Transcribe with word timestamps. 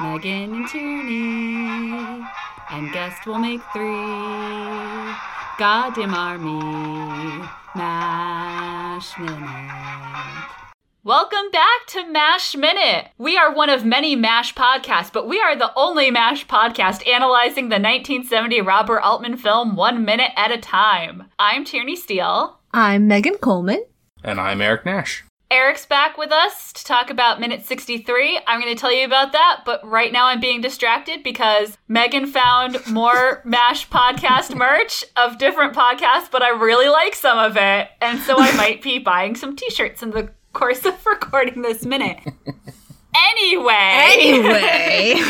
Megan 0.00 0.54
and 0.54 0.68
Tierney, 0.68 2.24
and 2.70 2.92
guest 2.92 3.26
will 3.26 3.38
make 3.38 3.60
three. 3.74 3.82
Goddamn 5.58 6.14
army, 6.14 7.46
Mash 7.76 9.18
Minute. 9.18 10.48
Welcome 11.04 11.50
back 11.52 11.86
to 11.88 12.10
MASH 12.10 12.56
Minute. 12.56 13.08
We 13.18 13.36
are 13.36 13.52
one 13.54 13.68
of 13.68 13.84
many 13.84 14.16
MASH 14.16 14.54
podcasts, 14.54 15.12
but 15.12 15.28
we 15.28 15.40
are 15.40 15.56
the 15.56 15.72
only 15.76 16.10
MASH 16.10 16.46
podcast 16.46 17.06
analyzing 17.06 17.64
the 17.64 17.74
1970 17.74 18.62
Robert 18.62 19.00
Altman 19.00 19.36
film 19.36 19.76
one 19.76 20.06
minute 20.06 20.32
at 20.36 20.50
a 20.50 20.58
time. 20.58 21.24
I'm 21.38 21.64
Tierney 21.64 21.96
Steele. 21.96 22.58
I'm 22.72 23.08
Megan 23.08 23.36
Coleman. 23.36 23.84
And 24.24 24.40
I'm 24.40 24.62
Eric 24.62 24.86
Nash. 24.86 25.24
Eric's 25.52 25.84
back 25.84 26.16
with 26.16 26.32
us 26.32 26.72
to 26.72 26.82
talk 26.82 27.10
about 27.10 27.38
minute 27.38 27.66
63. 27.66 28.40
I'm 28.46 28.58
going 28.58 28.74
to 28.74 28.80
tell 28.80 28.90
you 28.90 29.04
about 29.04 29.32
that, 29.32 29.60
but 29.66 29.86
right 29.86 30.10
now 30.10 30.24
I'm 30.24 30.40
being 30.40 30.62
distracted 30.62 31.22
because 31.22 31.76
Megan 31.88 32.26
found 32.26 32.78
more 32.86 33.42
MASH 33.44 33.90
podcast 33.90 34.56
merch 34.56 35.04
of 35.14 35.36
different 35.36 35.74
podcasts, 35.74 36.30
but 36.30 36.42
I 36.42 36.48
really 36.48 36.88
like 36.88 37.14
some 37.14 37.38
of 37.38 37.58
it. 37.58 37.90
And 38.00 38.18
so 38.20 38.36
I 38.38 38.56
might 38.56 38.80
be 38.80 38.98
buying 38.98 39.34
some 39.36 39.54
t 39.54 39.68
shirts 39.68 40.02
in 40.02 40.12
the 40.12 40.30
course 40.54 40.86
of 40.86 41.04
recording 41.04 41.60
this 41.60 41.84
minute. 41.84 42.20
anyway. 43.14 44.06
Anyway. 44.14 45.20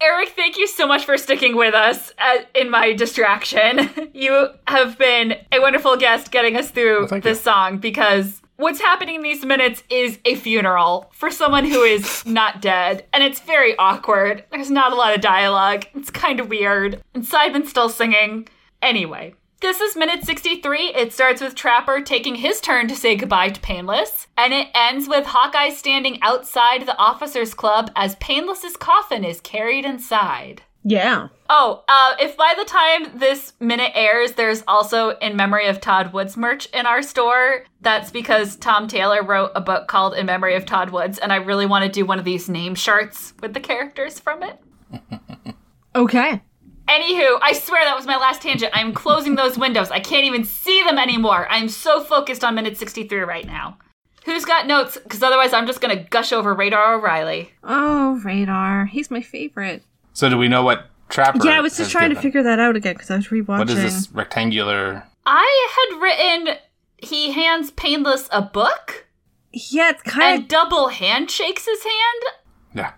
Eric, 0.00 0.30
thank 0.30 0.56
you 0.56 0.68
so 0.68 0.86
much 0.86 1.04
for 1.04 1.18
sticking 1.18 1.54
with 1.54 1.74
us 1.74 2.14
uh, 2.18 2.38
in 2.54 2.70
my 2.70 2.94
distraction. 2.94 3.90
You 4.14 4.48
have 4.66 4.96
been 4.96 5.34
a 5.52 5.60
wonderful 5.60 5.98
guest 5.98 6.30
getting 6.30 6.56
us 6.56 6.70
through 6.70 7.08
thank 7.08 7.24
this 7.24 7.38
you. 7.40 7.44
song 7.44 7.76
because 7.76 8.39
what's 8.60 8.80
happening 8.80 9.16
in 9.16 9.22
these 9.22 9.44
minutes 9.44 9.82
is 9.88 10.18
a 10.24 10.34
funeral 10.34 11.10
for 11.12 11.30
someone 11.30 11.64
who 11.64 11.82
is 11.82 12.24
not 12.26 12.60
dead, 12.60 13.06
and 13.12 13.24
it's 13.24 13.40
very 13.40 13.76
awkward. 13.78 14.44
There's 14.50 14.70
not 14.70 14.92
a 14.92 14.96
lot 14.96 15.14
of 15.14 15.20
dialogue. 15.20 15.86
It's 15.94 16.10
kind 16.10 16.38
of 16.38 16.48
weird. 16.48 17.02
And 17.14 17.24
Simon's 17.24 17.70
still 17.70 17.88
singing. 17.88 18.48
Anyway. 18.82 19.34
This 19.60 19.82
is 19.82 19.94
minute 19.94 20.24
63. 20.24 20.94
It 20.94 21.12
starts 21.12 21.42
with 21.42 21.54
Trapper 21.54 22.00
taking 22.00 22.36
his 22.36 22.62
turn 22.62 22.88
to 22.88 22.96
say 22.96 23.14
goodbye 23.14 23.50
to 23.50 23.60
Painless, 23.60 24.26
and 24.38 24.54
it 24.54 24.68
ends 24.74 25.06
with 25.06 25.26
Hawkeye 25.26 25.68
standing 25.68 26.18
outside 26.22 26.86
the 26.86 26.96
officers' 26.96 27.52
club 27.52 27.90
as 27.94 28.14
Painless's 28.16 28.78
coffin 28.78 29.22
is 29.22 29.38
carried 29.42 29.84
inside. 29.84 30.62
Yeah. 30.82 31.28
Oh, 31.48 31.82
uh, 31.88 32.14
if 32.20 32.36
by 32.36 32.54
the 32.56 32.64
time 32.64 33.18
this 33.18 33.52
minute 33.60 33.92
airs, 33.94 34.32
there's 34.32 34.62
also 34.68 35.10
In 35.18 35.36
Memory 35.36 35.66
of 35.66 35.80
Todd 35.80 36.12
Woods 36.12 36.36
merch 36.36 36.66
in 36.66 36.86
our 36.86 37.02
store, 37.02 37.64
that's 37.80 38.10
because 38.10 38.56
Tom 38.56 38.86
Taylor 38.88 39.22
wrote 39.22 39.50
a 39.54 39.60
book 39.60 39.88
called 39.88 40.14
In 40.14 40.26
Memory 40.26 40.54
of 40.54 40.64
Todd 40.64 40.90
Woods, 40.90 41.18
and 41.18 41.32
I 41.32 41.36
really 41.36 41.66
want 41.66 41.84
to 41.84 41.90
do 41.90 42.06
one 42.06 42.18
of 42.18 42.24
these 42.24 42.48
name 42.48 42.74
shirts 42.74 43.34
with 43.40 43.54
the 43.54 43.60
characters 43.60 44.18
from 44.20 44.42
it. 44.42 44.60
Okay. 45.94 46.40
Anywho, 46.88 47.38
I 47.42 47.52
swear 47.52 47.84
that 47.84 47.96
was 47.96 48.06
my 48.06 48.16
last 48.16 48.42
tangent. 48.42 48.72
I'm 48.74 48.92
closing 48.92 49.36
those 49.36 49.58
windows. 49.58 49.90
I 49.90 50.00
can't 50.00 50.24
even 50.24 50.44
see 50.44 50.82
them 50.82 50.98
anymore. 50.98 51.46
I'm 51.50 51.68
so 51.68 52.02
focused 52.02 52.44
on 52.44 52.54
minute 52.54 52.76
63 52.76 53.20
right 53.20 53.46
now. 53.46 53.78
Who's 54.24 54.44
got 54.44 54.66
notes? 54.66 54.98
Because 54.98 55.22
otherwise, 55.22 55.52
I'm 55.52 55.66
just 55.66 55.80
going 55.80 55.96
to 55.96 56.04
gush 56.04 56.32
over 56.32 56.52
Radar 56.52 56.94
O'Reilly. 56.94 57.52
Oh, 57.64 58.20
Radar. 58.24 58.86
He's 58.86 59.10
my 59.10 59.22
favorite. 59.22 59.82
So 60.20 60.28
do 60.28 60.36
we 60.36 60.48
know 60.48 60.62
what 60.62 60.84
Trapper? 61.08 61.38
Yeah, 61.42 61.52
I 61.52 61.60
was 61.62 61.78
just 61.78 61.84
has 61.84 61.92
trying 61.92 62.14
to 62.14 62.20
figure 62.20 62.42
that 62.42 62.58
out 62.58 62.76
again 62.76 62.92
because 62.92 63.10
I 63.10 63.16
was 63.16 63.28
rewatching. 63.28 63.58
What 63.58 63.70
is 63.70 63.76
this 63.76 64.12
rectangular? 64.12 65.02
I 65.24 65.88
had 65.88 65.98
written 65.98 66.58
he 66.98 67.32
hands 67.32 67.70
Painless 67.70 68.28
a 68.30 68.42
book 68.42 69.06
Yeah, 69.50 69.88
it's 69.88 70.02
kind 70.02 70.40
and 70.40 70.46
double 70.46 70.88
handshakes 70.88 71.64
his 71.64 71.82
hand. 71.82 72.22
Yeah. 72.74 72.92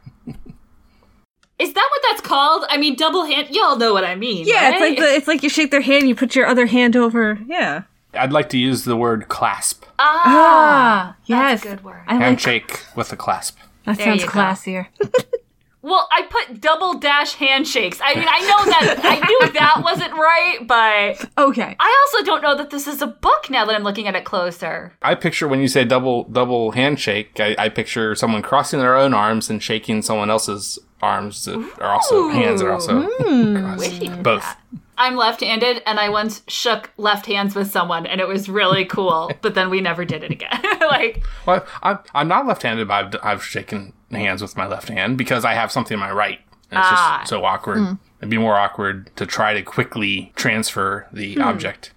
Is 1.60 1.74
that 1.74 1.88
what 1.92 2.02
that's 2.10 2.26
called? 2.26 2.64
I 2.68 2.76
mean, 2.76 2.96
double 2.96 3.24
hand. 3.24 3.50
Y'all 3.52 3.76
know 3.76 3.92
what 3.92 4.02
I 4.02 4.16
mean. 4.16 4.44
Yeah, 4.44 4.70
it's 4.70 4.80
like 4.80 4.98
the, 4.98 5.14
it's 5.14 5.28
like 5.28 5.44
you 5.44 5.48
shake 5.48 5.70
their 5.70 5.80
hand, 5.80 6.08
you 6.08 6.16
put 6.16 6.34
your 6.34 6.46
other 6.48 6.66
hand 6.66 6.96
over. 6.96 7.38
Yeah. 7.46 7.84
I'd 8.14 8.32
like 8.32 8.48
to 8.48 8.58
use 8.58 8.82
the 8.82 8.96
word 8.96 9.28
clasp. 9.28 9.84
ah, 10.00 11.14
yes. 11.26 11.62
that's 11.62 11.64
a 11.64 11.76
good 11.76 11.84
word. 11.84 12.02
I 12.08 12.14
like 12.14 12.22
Handshake 12.22 12.80
with 12.96 13.12
a 13.12 13.16
clasp. 13.16 13.58
that. 13.84 13.96
There 13.96 14.06
Sounds 14.06 14.24
classier. 14.24 14.88
Well, 15.82 16.08
I 16.12 16.22
put 16.22 16.60
double 16.60 16.94
dash 16.94 17.34
handshakes. 17.34 18.00
I 18.02 18.14
mean, 18.14 18.28
I 18.28 18.40
know 18.40 18.70
that 18.70 19.00
I 19.02 19.18
knew 19.18 19.52
that 19.52 19.82
wasn't 19.82 20.12
right, 20.12 20.58
but 20.62 21.28
okay. 21.36 21.76
I 21.78 22.06
also 22.06 22.24
don't 22.24 22.40
know 22.40 22.56
that 22.56 22.70
this 22.70 22.86
is 22.86 23.02
a 23.02 23.08
book 23.08 23.50
now 23.50 23.64
that 23.64 23.74
I'm 23.74 23.82
looking 23.82 24.06
at 24.06 24.14
it 24.14 24.24
closer. 24.24 24.92
I 25.02 25.16
picture 25.16 25.48
when 25.48 25.60
you 25.60 25.68
say 25.68 25.84
double 25.84 26.24
double 26.24 26.70
handshake, 26.70 27.40
I, 27.40 27.56
I 27.58 27.68
picture 27.68 28.14
someone 28.14 28.42
crossing 28.42 28.78
their 28.78 28.96
own 28.96 29.12
arms 29.12 29.50
and 29.50 29.60
shaking 29.60 30.02
someone 30.02 30.30
else's 30.30 30.78
arms 31.02 31.44
that 31.46 31.56
are 31.80 31.94
also 31.94 32.28
hands 32.28 32.62
are 32.62 32.70
also 32.70 33.02
hmm. 33.02 33.56
crossed. 33.56 34.22
both. 34.22 34.56
I'm 34.98 35.16
left-handed, 35.16 35.82
and 35.84 35.98
I 35.98 36.10
once 36.10 36.42
shook 36.46 36.90
left 36.96 37.26
hands 37.26 37.56
with 37.56 37.72
someone, 37.72 38.06
and 38.06 38.20
it 38.20 38.28
was 38.28 38.48
really 38.48 38.84
cool. 38.84 39.32
but 39.40 39.54
then 39.54 39.68
we 39.68 39.80
never 39.80 40.04
did 40.04 40.22
it 40.22 40.30
again. 40.30 40.60
like, 40.80 41.24
Well, 41.44 41.66
I'm, 41.82 41.98
I'm 42.14 42.28
not 42.28 42.46
left-handed, 42.46 42.86
but 42.86 43.16
I've, 43.16 43.20
I've 43.24 43.44
shaken 43.44 43.94
hands 44.20 44.42
with 44.42 44.56
my 44.56 44.66
left 44.66 44.88
hand 44.88 45.16
because 45.18 45.44
I 45.44 45.54
have 45.54 45.70
something 45.72 45.94
in 45.94 46.00
my 46.00 46.12
right. 46.12 46.38
And 46.70 46.78
it's 46.78 46.88
Ah. 46.90 47.18
just 47.20 47.30
so 47.30 47.44
awkward. 47.44 47.98
It'd 48.18 48.30
be 48.30 48.38
more 48.38 48.56
awkward 48.56 49.10
to 49.16 49.26
try 49.26 49.52
to 49.54 49.62
quickly 49.62 50.32
transfer 50.36 51.06
the 51.12 51.38
object. 51.40 51.92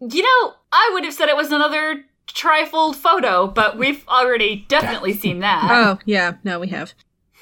you 0.00 0.22
know, 0.22 0.54
I 0.72 0.90
would 0.92 1.04
have 1.04 1.14
said 1.14 1.28
it 1.28 1.36
was 1.36 1.50
another 1.50 2.04
trifold 2.28 2.94
photo, 2.94 3.46
but 3.46 3.78
we've 3.78 4.06
already 4.06 4.64
definitely 4.68 5.12
seen 5.14 5.40
that. 5.40 5.66
Oh, 5.70 5.98
yeah. 6.04 6.34
No, 6.44 6.60
we 6.60 6.68
have. 6.68 6.92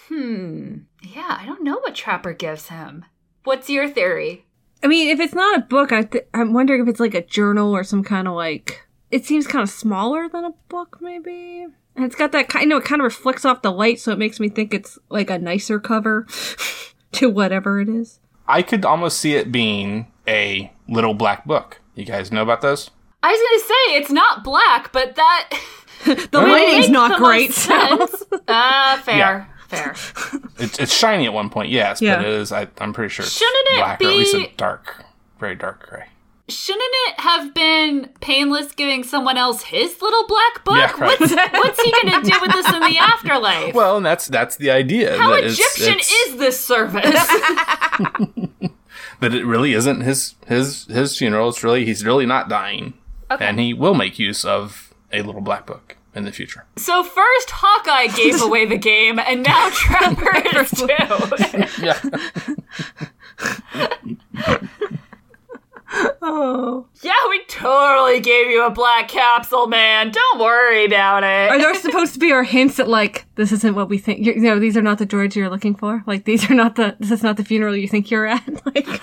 Hmm. 0.09 0.77
Yeah, 1.03 1.37
I 1.41 1.45
don't 1.45 1.63
know 1.65 1.79
what 1.81 1.95
Trapper 1.95 2.33
gives 2.33 2.69
him. 2.69 3.05
What's 3.45 3.69
your 3.69 3.89
theory? 3.89 4.45
I 4.83 4.87
mean, 4.87 5.09
if 5.09 5.19
it's 5.21 5.35
not 5.35 5.59
a 5.59 5.63
book, 5.63 5.91
I 5.93 6.03
th- 6.03 6.29
I'm 6.35 6.53
wondering 6.53 6.83
if 6.83 6.89
it's 6.89 7.01
like 7.01 7.15
a 7.15 7.25
journal 7.25 7.75
or 7.75 7.83
some 7.85 8.05
kind 8.05 8.29
of 8.29 8.35
like. 8.35 8.86
It 9.11 9.25
seems 9.25 9.47
kind 9.47 9.63
of 9.63 9.71
smaller 9.71 10.29
than 10.29 10.45
a 10.45 10.53
book, 10.69 10.99
maybe. 11.01 11.67
And 11.95 12.05
it's 12.05 12.15
got 12.15 12.33
that 12.33 12.49
kind. 12.49 12.65
You 12.65 12.69
know, 12.71 12.77
it 12.79 12.85
kind 12.85 13.01
of 13.01 13.05
reflects 13.05 13.45
off 13.45 13.63
the 13.63 13.71
light, 13.73 14.01
so 14.01 14.13
it 14.13 14.19
makes 14.19 14.39
me 14.41 14.49
think 14.49 14.75
it's 14.75 14.99
like 15.09 15.31
a 15.31 15.39
nicer 15.39 15.79
cover 15.79 16.27
to 17.13 17.31
whatever 17.31 17.81
it 17.81 17.89
is. 17.89 18.21
I 18.49 18.63
could 18.63 18.85
almost 18.85 19.19
see 19.19 19.35
it 19.35 19.51
being 19.51 20.07
a 20.29 20.73
little 20.89 21.15
black 21.15 21.45
book. 21.47 21.81
You 21.95 22.05
guys 22.05 22.31
know 22.31 22.43
about 22.43 22.61
those? 22.61 22.91
I 23.23 23.31
was 23.33 23.41
gonna 23.41 23.69
say 23.69 23.97
it's 23.97 24.11
not 24.11 24.45
black, 24.45 24.93
but 24.93 25.17
that 25.17 25.51
The 26.05 26.29
lighting's 26.41 26.91
not 26.91 27.19
the 27.19 27.25
great. 27.25 27.49
most 27.49 27.59
so- 27.63 28.07
sense. 28.07 28.25
Ah, 28.49 29.01
fair, 29.05 29.49
fair. 29.69 29.95
It's, 30.59 30.79
it's 30.79 30.95
shiny 30.95 31.25
at 31.27 31.33
one 31.33 31.49
point, 31.51 31.71
yes, 31.71 32.01
Yeah. 32.03 32.17
but 32.17 32.27
it 32.27 32.31
is. 32.35 32.53
I, 32.53 32.69
I'm 32.79 32.93
pretty 32.93 33.09
sure 33.13 33.25
it's 33.25 33.35
Shouldn't 33.35 33.67
it 33.71 33.79
black 33.79 34.01
or 34.03 34.05
at 34.09 34.11
least 34.17 34.35
a 34.35 34.51
dark, 34.57 35.05
very 35.41 35.55
dark 35.55 35.89
gray. 35.89 36.05
Shouldn't 36.49 36.85
it 37.09 37.21
have 37.21 37.53
been 37.55 38.09
painless 38.21 38.71
giving 38.73 39.03
someone 39.03 39.37
else 39.37 39.65
his 39.65 40.01
little 40.01 40.27
black 40.29 40.65
book? 40.65 40.77
Yeah, 40.77 40.93
right. 41.01 41.19
What's 41.21 41.35
what's 41.35 41.83
he 41.83 41.91
gonna 41.91 42.23
do 42.23 42.31
with 42.41 42.53
this 42.53 42.73
in 42.73 42.81
the 42.81 42.99
afterlife? 43.01 43.75
Well, 43.75 43.97
and 43.97 44.07
that's 44.07 44.29
that's 44.29 44.55
the 44.57 44.71
idea. 44.71 45.17
How 45.19 45.31
that 45.31 45.39
it's- 45.45 45.55
Egyptian 45.59 45.95
it's- 45.99 46.13
is 46.13 46.37
this 46.37 46.65
service? 46.65 47.03
that 49.21 49.35
it 49.35 49.45
really 49.45 49.73
isn't 49.73 50.03
his 50.03 50.37
his 50.47 50.85
his 50.87 51.17
funeral. 51.19 51.49
It's 51.49 51.65
really 51.65 51.85
he's 51.85 52.05
really 52.05 52.27
not 52.27 52.49
dying, 52.49 52.95
and 53.29 53.59
he 53.59 53.75
will 53.75 53.95
make 53.95 54.17
use 54.19 54.45
of 54.45 54.95
a 55.13 55.23
little 55.23 55.41
black 55.41 55.67
book 55.67 55.97
in 56.15 56.25
the 56.25 56.33
future. 56.33 56.65
so 56.77 57.03
first 57.03 57.51
Hawkeye 57.51 58.07
gave 58.17 58.41
away 58.41 58.67
the 58.67 58.79
game, 58.79 59.19
and 59.19 59.43
now 59.43 59.69
Trapper 59.73 60.59
is 60.59 60.71
too. 60.71 60.87
Yeah, 61.83 62.01
oh. 66.23 66.87
yeah, 67.03 67.13
we 67.29 67.45
totally 67.47 68.21
gave 68.21 68.51
you 68.51 68.65
a 68.65 68.71
black 68.71 69.09
capsule, 69.09 69.67
man. 69.67 70.11
Don't 70.11 70.41
worry 70.41 70.85
about 70.85 71.25
it. 71.25 71.51
Are 71.51 71.59
there 71.59 71.75
supposed 71.81 72.15
to 72.15 72.19
be 72.19 72.33
our 72.33 72.45
hints 72.45 72.77
that 72.77 72.89
like 72.89 73.27
this 73.37 73.53
isn't 73.53 73.75
what 73.75 73.89
we 73.89 73.99
think? 73.99 74.25
You 74.25 74.37
know, 74.37 74.59
these 74.59 74.77
are 74.77 74.83
not 74.83 74.99
the 74.99 75.07
droids 75.07 75.35
you're 75.35 75.51
looking 75.51 75.75
for. 75.75 76.03
Like 76.07 76.25
these 76.25 76.51
are 76.51 76.55
not 76.55 76.77
the. 76.77 76.97
This 76.99 77.11
is 77.11 77.23
not 77.23 77.37
the 77.37 77.45
funeral 77.45 77.77
you 77.77 77.89
think 77.89 78.11
you're 78.11 78.27
at. 78.27 78.43
Like 78.67 78.87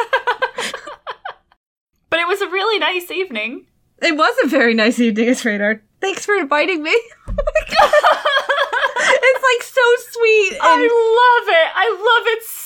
But 2.10 2.19
it 2.19 2.28
was 2.28 2.42
a 2.42 2.48
really 2.48 2.80
nice 2.80 3.10
evening. 3.10 3.66
it 4.01 4.16
was 4.16 4.36
a 4.44 4.48
very 4.48 4.74
nice 4.74 5.00
evening, 5.00 5.30
as 5.30 5.44
radar. 5.45 5.81
Thanks 6.00 6.25
for 6.25 6.36
inviting 6.36 6.84
me. 6.84 6.95
Oh 7.28 7.34
it's 9.06 9.44
like 9.44 9.63
so 9.63 9.81
sweet. 10.12 10.57
I 10.62 10.75
love 10.78 11.48
it. 11.50 11.72
I 11.75 11.90
love 11.90 12.28
it 12.28 12.44
so 12.44 12.62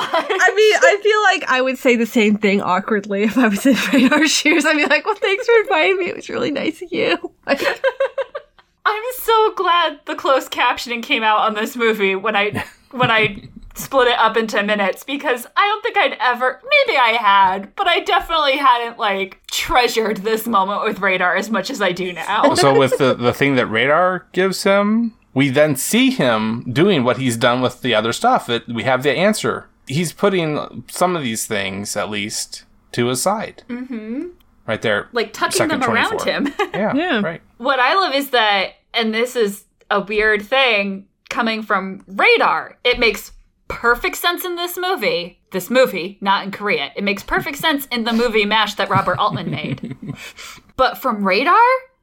I 0.00 0.54
mean, 0.54 0.76
I 0.82 1.00
feel 1.02 1.22
like 1.22 1.50
I 1.50 1.60
would 1.60 1.78
say 1.78 1.96
the 1.96 2.06
same 2.06 2.36
thing 2.38 2.60
awkwardly 2.60 3.22
if 3.22 3.36
I 3.38 3.48
was 3.48 3.64
in 3.66 3.76
Radar's 3.92 4.30
shoes. 4.30 4.64
I'd 4.64 4.76
be 4.76 4.86
like, 4.86 5.04
well, 5.04 5.14
thanks 5.14 5.46
for 5.46 5.60
inviting 5.60 5.98
me. 5.98 6.06
It 6.06 6.16
was 6.16 6.28
really 6.28 6.50
nice 6.50 6.82
of 6.82 6.92
you. 6.92 7.32
I'm 7.46 9.02
so 9.18 9.52
glad 9.54 10.00
the 10.06 10.14
closed 10.14 10.50
captioning 10.50 11.02
came 11.02 11.22
out 11.22 11.40
on 11.40 11.54
this 11.54 11.76
movie 11.76 12.14
when 12.14 12.34
I 12.34 12.64
when 12.90 13.10
I 13.10 13.48
split 13.74 14.08
it 14.08 14.18
up 14.18 14.36
into 14.36 14.62
minutes 14.62 15.04
because 15.04 15.46
I 15.56 15.66
don't 15.68 15.82
think 15.82 15.96
I'd 15.96 16.16
ever 16.20 16.60
maybe 16.86 16.98
I 16.98 17.10
had, 17.10 17.74
but 17.76 17.86
I 17.86 18.00
definitely 18.00 18.56
hadn't 18.56 18.98
like 18.98 19.40
treasured 19.50 20.18
this 20.18 20.46
moment 20.46 20.84
with 20.84 21.00
Radar 21.00 21.36
as 21.36 21.50
much 21.50 21.70
as 21.70 21.82
I 21.82 21.92
do 21.92 22.12
now. 22.12 22.54
so 22.54 22.76
with 22.76 22.96
the, 22.98 23.14
the 23.14 23.32
thing 23.34 23.56
that 23.56 23.66
radar 23.66 24.26
gives 24.32 24.62
him, 24.62 25.14
we 25.38 25.50
then 25.50 25.76
see 25.76 26.10
him 26.10 26.64
doing 26.72 27.04
what 27.04 27.18
he's 27.18 27.36
done 27.36 27.60
with 27.60 27.80
the 27.80 27.94
other 27.94 28.12
stuff. 28.12 28.50
It, 28.50 28.66
we 28.66 28.82
have 28.82 29.04
the 29.04 29.12
answer. 29.12 29.68
He's 29.86 30.12
putting 30.12 30.82
some 30.90 31.14
of 31.14 31.22
these 31.22 31.46
things, 31.46 31.96
at 31.96 32.10
least, 32.10 32.64
to 32.90 33.06
his 33.06 33.22
side. 33.22 33.62
Mm-hmm. 33.68 34.30
Right 34.66 34.82
there. 34.82 35.08
like 35.12 35.32
tucking 35.32 35.52
second 35.56 35.80
them 35.80 35.90
around 35.92 36.22
him. 36.22 36.52
Yeah, 36.74 36.92
Yeah. 37.02 37.20
right. 37.20 37.40
what 37.58 37.78
I 37.78 37.94
love 37.94 38.16
is 38.16 38.30
that, 38.30 38.72
and 38.92 39.14
this 39.14 39.36
is 39.36 39.64
a 39.88 40.00
weird 40.00 40.42
thing 40.42 41.06
coming 41.30 41.62
from 41.62 42.02
Radar, 42.08 42.76
it 42.82 42.98
makes 42.98 43.30
perfect 43.68 44.16
sense 44.16 44.44
in 44.44 44.56
this 44.56 44.76
movie. 44.76 45.38
This 45.52 45.70
movie, 45.70 46.18
not 46.20 46.44
in 46.44 46.50
Korea. 46.50 46.90
It 46.96 47.04
makes 47.04 47.22
perfect 47.22 47.58
sense 47.66 47.86
in 47.92 48.02
the 48.02 48.12
movie 48.12 48.44
MASH 48.44 48.74
that 48.74 48.90
Robert 48.90 49.18
Altman 49.20 49.52
made. 49.52 49.96
but 50.76 50.98
from 50.98 51.22
Radar, 51.24 51.54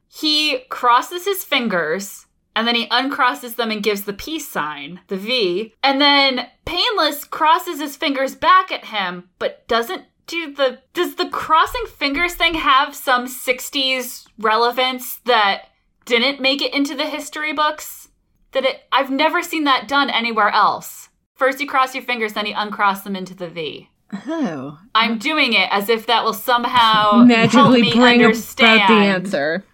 he 0.08 0.60
crosses 0.70 1.26
his 1.26 1.44
fingers 1.44 2.25
and 2.56 2.66
then 2.66 2.74
he 2.74 2.88
uncrosses 2.88 3.54
them 3.56 3.70
and 3.70 3.82
gives 3.82 4.02
the 4.02 4.14
peace 4.14 4.48
sign, 4.48 5.00
the 5.08 5.16
V. 5.18 5.74
And 5.82 6.00
then 6.00 6.48
Painless 6.64 7.24
crosses 7.24 7.78
his 7.78 7.96
fingers 7.96 8.34
back 8.34 8.72
at 8.72 8.86
him, 8.86 9.28
but 9.38 9.68
doesn't 9.68 10.04
do 10.26 10.52
the. 10.54 10.78
Does 10.94 11.16
the 11.16 11.28
crossing 11.28 11.84
fingers 11.86 12.34
thing 12.34 12.54
have 12.54 12.96
some 12.96 13.26
60s 13.26 14.26
relevance 14.38 15.20
that 15.26 15.66
didn't 16.06 16.40
make 16.40 16.62
it 16.62 16.74
into 16.74 16.96
the 16.96 17.06
history 17.06 17.52
books? 17.52 18.08
That 18.52 18.64
it. 18.64 18.80
I've 18.90 19.10
never 19.10 19.42
seen 19.42 19.64
that 19.64 19.86
done 19.86 20.08
anywhere 20.08 20.48
else. 20.48 21.10
First 21.34 21.60
you 21.60 21.68
cross 21.68 21.94
your 21.94 22.04
fingers, 22.04 22.32
then 22.32 22.46
you 22.46 22.54
uncross 22.56 23.02
them 23.02 23.14
into 23.14 23.34
the 23.34 23.48
V. 23.48 23.90
Oh. 24.26 24.78
I'm 24.94 25.18
doing 25.18 25.52
it 25.52 25.68
as 25.70 25.90
if 25.90 26.06
that 26.06 26.24
will 26.24 26.32
somehow 26.32 27.22
Magically 27.24 27.60
help 27.60 27.72
me 27.72 27.92
bring 27.92 28.24
understand. 28.24 28.76
about 28.76 28.88
the 28.88 28.94
answer. 28.94 29.64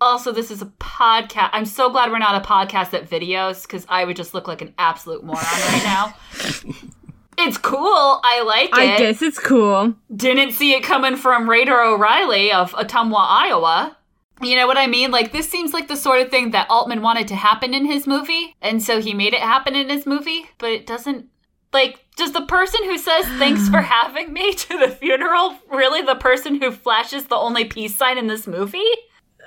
Also, 0.00 0.32
this 0.32 0.50
is 0.50 0.60
a 0.60 0.66
podcast. 0.66 1.50
I'm 1.52 1.64
so 1.64 1.90
glad 1.90 2.10
we're 2.10 2.18
not 2.18 2.44
a 2.44 2.46
podcast 2.46 2.90
that 2.90 3.08
videos 3.08 3.62
because 3.62 3.86
I 3.88 4.04
would 4.04 4.16
just 4.16 4.34
look 4.34 4.46
like 4.46 4.60
an 4.60 4.74
absolute 4.78 5.24
moron 5.24 5.42
right 5.42 5.82
now. 5.84 6.14
it's 7.38 7.56
cool. 7.56 8.20
I 8.22 8.42
like 8.42 8.70
it. 8.70 8.74
I 8.74 8.98
guess 8.98 9.22
it's 9.22 9.38
cool. 9.38 9.94
Didn't 10.14 10.52
see 10.52 10.72
it 10.72 10.82
coming 10.82 11.16
from 11.16 11.48
Radar 11.48 11.82
O'Reilly 11.82 12.52
of 12.52 12.72
Ottumwa, 12.72 13.24
Iowa. 13.26 13.96
You 14.42 14.56
know 14.56 14.66
what 14.66 14.76
I 14.76 14.86
mean? 14.86 15.10
Like, 15.10 15.32
this 15.32 15.48
seems 15.48 15.72
like 15.72 15.88
the 15.88 15.96
sort 15.96 16.20
of 16.20 16.30
thing 16.30 16.50
that 16.50 16.68
Altman 16.68 17.00
wanted 17.00 17.28
to 17.28 17.34
happen 17.34 17.72
in 17.72 17.86
his 17.86 18.06
movie, 18.06 18.54
and 18.60 18.82
so 18.82 19.00
he 19.00 19.14
made 19.14 19.32
it 19.32 19.40
happen 19.40 19.74
in 19.74 19.88
his 19.88 20.04
movie, 20.04 20.46
but 20.58 20.70
it 20.70 20.86
doesn't. 20.86 21.26
Like, 21.72 22.04
does 22.16 22.32
the 22.32 22.44
person 22.44 22.84
who 22.84 22.98
says 22.98 23.26
thanks 23.38 23.68
for 23.68 23.80
having 23.80 24.32
me 24.32 24.52
to 24.52 24.78
the 24.78 24.88
funeral 24.88 25.56
really 25.70 26.02
the 26.02 26.14
person 26.16 26.60
who 26.60 26.70
flashes 26.70 27.26
the 27.26 27.36
only 27.36 27.64
peace 27.64 27.96
sign 27.96 28.18
in 28.18 28.26
this 28.26 28.46
movie? 28.46 28.84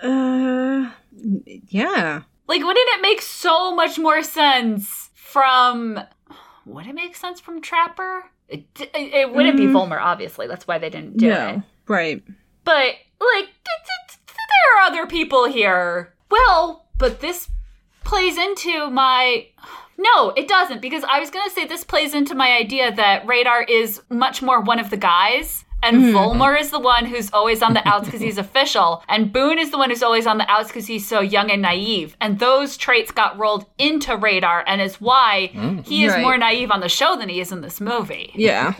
Uh, 0.02 0.92
yeah. 1.68 2.22
Like, 2.48 2.62
wouldn't 2.64 2.90
it 2.90 3.02
make 3.02 3.22
so 3.22 3.76
much 3.76 3.98
more 4.00 4.24
sense 4.24 5.10
from. 5.14 6.00
Would 6.66 6.88
it 6.88 6.96
make 6.96 7.16
sense 7.16 7.40
from 7.40 7.62
Trapper? 7.62 8.24
It, 8.48 8.66
it, 8.80 8.90
it 8.94 9.34
wouldn't 9.34 9.58
be 9.58 9.66
Vollmer, 9.68 10.00
obviously. 10.00 10.48
That's 10.48 10.68
why 10.68 10.78
they 10.80 10.90
didn't 10.90 11.18
do 11.18 11.30
it. 11.30 11.62
Right. 11.88 12.24
But, 12.64 12.96
like, 13.20 13.46
th- 13.46 13.56
th- 13.66 14.20
th- 14.28 14.38
there 14.38 14.78
are 14.78 14.88
other 14.88 15.08
people 15.08 15.46
here. 15.46 16.14
Well, 16.32 16.86
but 16.98 17.20
this 17.22 17.50
plays 18.04 18.38
into 18.38 18.90
my. 18.90 19.48
No, 19.98 20.30
it 20.32 20.48
doesn't, 20.48 20.82
because 20.82 21.04
I 21.04 21.20
was 21.20 21.30
gonna 21.30 21.50
say 21.50 21.66
this 21.66 21.84
plays 21.84 22.14
into 22.14 22.34
my 22.34 22.56
idea 22.56 22.94
that 22.96 23.28
Radar 23.28 23.64
is 23.64 24.02
much 24.10 24.42
more 24.42 24.62
one 24.62 24.80
of 24.80 24.90
the 24.90 24.98
guys. 24.98 25.66
And 25.82 25.98
mm. 25.98 26.14
Vollmer 26.14 26.60
is 26.60 26.72
the 26.72 26.80
one 26.80 27.06
who's 27.06 27.32
always 27.32 27.62
on 27.62 27.74
the 27.74 27.88
outs 27.88 28.06
because 28.06 28.22
he's 28.22 28.38
official. 28.48 29.04
And 29.08 29.32
Boone 29.32 29.60
is 29.60 29.72
the 29.72 29.78
one 29.78 29.90
who's 29.90 30.04
always 30.04 30.28
on 30.28 30.38
the 30.38 30.50
outs 30.52 30.68
because 30.70 30.88
he's 30.88 31.08
so 31.08 31.22
young 31.22 31.50
and 31.50 31.62
naive. 31.62 32.18
And 32.20 32.40
those 32.40 32.76
traits 32.78 33.12
got 33.12 33.38
rolled 33.38 33.66
into 33.78 34.16
Radar 34.18 34.64
and 34.68 34.82
is 34.82 35.00
why 35.00 35.52
mm. 35.54 35.86
he 35.86 36.06
is 36.06 36.14
Right. 36.14 36.22
more 36.22 36.38
naive 36.38 36.72
on 36.72 36.82
the 36.82 36.90
show 36.90 37.16
than 37.16 37.30
he 37.30 37.40
is 37.40 37.52
in 37.52 37.62
this 37.62 37.80
movie. 37.80 38.32
Yeah. 38.36 38.74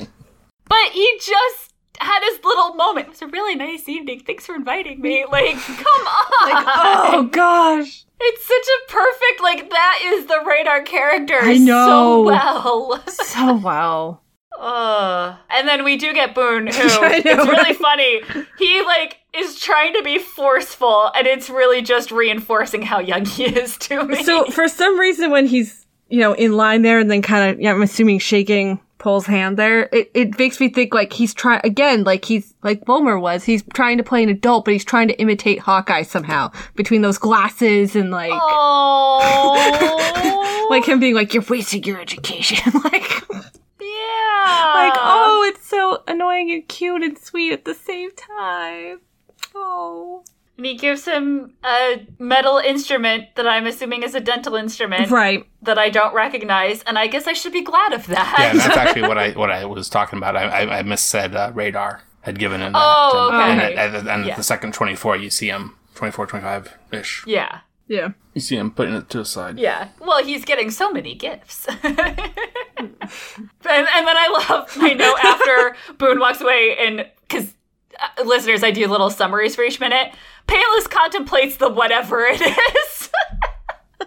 But 0.68 0.90
he 0.92 1.10
just 1.22 1.74
had 2.00 2.22
his 2.24 2.44
little 2.44 2.76
moment. 2.76 3.08
It 3.08 3.10
was 3.12 3.22
a 3.22 3.28
really 3.28 3.56
nice 3.56 3.90
evening. 3.90 4.22
Thanks 4.26 4.46
for 4.46 4.56
inviting 4.56 5.02
me. 5.02 5.26
Like, 5.30 5.56
come 5.58 5.86
on. 6.08 6.64
Oh 6.68 7.30
gosh. 7.32 8.06
It's 8.22 8.46
such 8.46 8.68
a 8.68 8.92
perfect, 8.92 9.42
like, 9.42 9.70
that 9.70 10.00
is 10.04 10.26
the 10.26 10.44
radar 10.46 10.82
character 10.84 11.38
I 11.42 11.58
know. 11.58 11.88
so 11.88 12.22
well. 12.24 13.04
So 13.08 13.56
well. 13.56 14.22
Uh, 14.60 15.38
and 15.50 15.68
then 15.68 15.86
we 15.86 15.96
do 15.96 16.14
get 16.14 16.36
Boone, 16.36 16.68
who 16.72 16.88
know, 16.88 17.00
it's 17.04 17.26
really 17.26 17.54
right? 17.54 17.76
funny. 17.78 18.22
He 18.58 18.82
like 18.82 19.20
is 19.34 19.60
trying 19.60 19.94
to 19.94 20.04
be 20.04 20.18
forceful, 20.20 21.12
and 21.16 21.26
it's 21.26 21.50
really 21.50 21.82
just 21.82 22.12
reinforcing 22.12 22.82
how 22.82 23.00
young 23.00 23.26
he 23.26 23.46
is 23.46 23.78
to 23.80 24.04
me. 24.04 24.24
So 24.24 24.46
for 24.46 24.68
some 24.68 25.00
reason, 25.00 25.32
when 25.32 25.48
he's 25.48 25.86
you 26.10 26.20
know 26.20 26.34
in 26.34 26.58
line 26.58 26.82
there, 26.82 27.00
and 27.00 27.10
then 27.10 27.22
kind 27.22 27.52
of 27.52 27.62
yeah, 27.62 27.72
I'm 27.72 27.82
assuming 27.82 28.20
shaking 28.20 28.82
Paul's 29.00 29.26
hand 29.26 29.58
there, 29.58 29.90
it, 29.94 30.12
it 30.14 30.38
makes 30.38 30.60
me 30.60 30.68
think 30.68 30.94
like 30.94 31.14
he's 31.14 31.34
trying 31.34 31.62
again, 31.64 32.04
like 32.04 32.26
he's 32.26 32.54
like 32.64 32.84
Vollmer 32.84 33.20
was. 33.20 33.46
He's 33.46 33.64
trying 33.74 33.98
to 33.98 34.04
play 34.04 34.22
an 34.24 34.30
adult, 34.30 34.66
but 34.66 34.74
he's 34.74 34.84
trying 34.84 35.08
to 35.08 35.20
imitate 35.20 35.60
Hawkeye 35.60 36.04
somehow 36.04 36.52
between 36.76 37.02
those 37.02 37.18
glasses 37.18 37.96
and 37.96 38.12
like 38.12 38.34
oh, 38.34 39.58
like 40.70 40.86
him 40.86 41.00
being 41.00 41.16
like 41.16 41.34
you're 41.34 41.46
wasting 41.50 41.84
your 41.86 42.00
education, 42.02 42.74
like 42.84 43.24
yeah, 43.32 44.74
like 44.76 44.94
oh, 44.98 45.46
it's 45.48 45.66
so 45.66 46.04
annoying 46.40 46.52
and 46.60 46.68
cute 46.68 47.04
and 47.04 47.18
sweet 47.18 47.52
at 47.52 47.66
the 47.66 47.74
same 47.74 48.12
time. 48.12 49.02
Oh, 49.56 50.24
And 50.58 50.66
he 50.66 50.76
gives 50.76 51.06
him 51.06 51.54
a 51.64 52.06
metal 52.20 52.58
instrument 52.58 53.36
that 53.36 53.48
I'm 53.48 53.66
assuming 53.66 54.04
is 54.04 54.16
a 54.16 54.20
dental 54.20 54.56
instrument 54.56 55.10
right. 55.10 55.46
that 55.62 55.78
I 55.78 55.90
don't 55.90 56.14
recognize, 56.14 56.84
and 56.84 56.98
I 57.00 57.08
guess 57.08 57.28
I 57.28 57.34
should 57.34 57.54
be 57.54 57.64
glad 57.64 57.94
of 57.94 58.08
that. 58.08 58.36
Yeah, 58.38 58.54
that's 58.54 58.78
actually 58.84 59.04
what 59.04 59.18
I 59.18 59.32
what 59.32 59.50
I 59.52 59.66
was 59.66 59.90
talking 59.90 60.18
about. 60.18 60.36
I 60.36 60.44
I, 60.44 60.80
I 60.80 60.84
missaid 60.84 61.36
uh, 61.36 61.52
radar 61.54 62.02
had 62.22 62.38
given 62.38 62.62
him 62.62 62.74
that. 62.74 62.82
Oh, 62.84 63.30
and, 63.32 63.60
okay. 63.62 63.76
And, 63.76 63.96
and, 63.96 64.08
and 64.10 64.26
Yeah. 64.26 64.36
the 64.36 64.44
second 64.44 64.74
24, 64.74 65.16
you 65.18 65.30
see 65.30 65.48
him 65.48 65.76
24, 65.96 66.28
25 66.28 66.78
ish. 66.92 67.24
yeah. 67.26 67.62
Yeah. 67.90 68.10
You 68.36 68.40
see 68.42 68.56
him 68.56 68.72
putting 68.72 68.94
it 68.94 69.10
to 69.10 69.18
the 69.18 69.26
side. 69.26 69.58
Yeah. 69.60 69.90
Well, 70.00 70.24
he's 70.24 70.46
getting 70.46 70.70
so 70.72 70.92
many 70.92 71.16
gifts. 71.16 71.68
and, 71.84 71.90
and 72.78 74.08
then 74.08 74.18
I 74.18 74.46
love 74.50 74.78
my 74.78 74.94
know 74.94 75.18
after 75.24 75.76
Boone 75.98 76.20
walks 76.20 76.40
away, 76.40 76.78
and 76.80 77.06
because 77.28 77.54
uh, 78.00 78.24
listeners, 78.24 78.64
I 78.64 78.72
do 78.72 78.88
little 78.88 79.10
summaries 79.10 79.56
for 79.56 79.64
each 79.64 79.80
minute. 79.80 80.14
Painless 80.48 80.88
contemplates 80.88 81.58
the 81.58 81.68
whatever 81.70 82.22
it 82.26 82.40
is. 82.42 83.10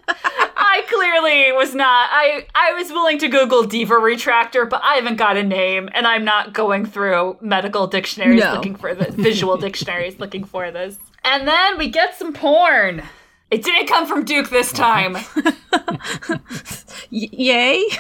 I 0.65 0.83
clearly 0.89 1.53
was 1.53 1.75
not. 1.75 2.09
I 2.11 2.47
I 2.55 2.73
was 2.75 2.91
willing 2.91 3.19
to 3.19 3.29
Google 3.29 3.65
diva 3.65 3.95
retractor, 3.95 4.69
but 4.69 4.81
I 4.83 4.95
haven't 4.95 5.17
got 5.17 5.37
a 5.37 5.43
name, 5.43 5.91
and 5.93 6.07
I'm 6.07 6.25
not 6.25 6.55
going 6.55 6.87
through 6.87 7.37
medical 7.41 7.87
dictionaries 7.89 8.41
No. 8.41 8.55
looking 8.55 8.77
for 8.77 8.95
this, 8.95 9.15
visual 9.15 9.57
dictionaries 9.57 10.19
looking 10.21 10.45
for 10.45 10.71
this. 10.71 10.97
And 11.25 11.47
then 11.47 11.79
we 11.79 11.89
get 11.89 12.17
some 12.17 12.33
porn. 12.33 13.03
It 13.53 13.63
didn't 13.63 13.87
come 13.87 14.07
from 14.07 14.25
Duke 14.25 14.49
this 14.49 14.73
time. 14.73 15.17
Yay. 17.11 17.85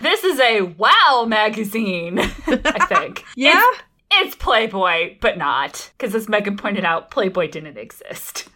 This 0.00 0.22
is 0.22 0.38
a 0.38 0.60
Wow 0.62 1.24
magazine, 1.26 2.18
I 2.20 2.86
think. 2.86 3.24
Yeah? 3.36 3.62
It's, 3.64 3.82
it's 4.12 4.34
Playboy, 4.36 5.16
but 5.20 5.38
not. 5.38 5.90
Because 5.96 6.14
as 6.14 6.28
Megan 6.28 6.56
pointed 6.58 6.84
out, 6.84 7.10
Playboy 7.10 7.48
didn't 7.50 7.78
exist. 7.78 8.48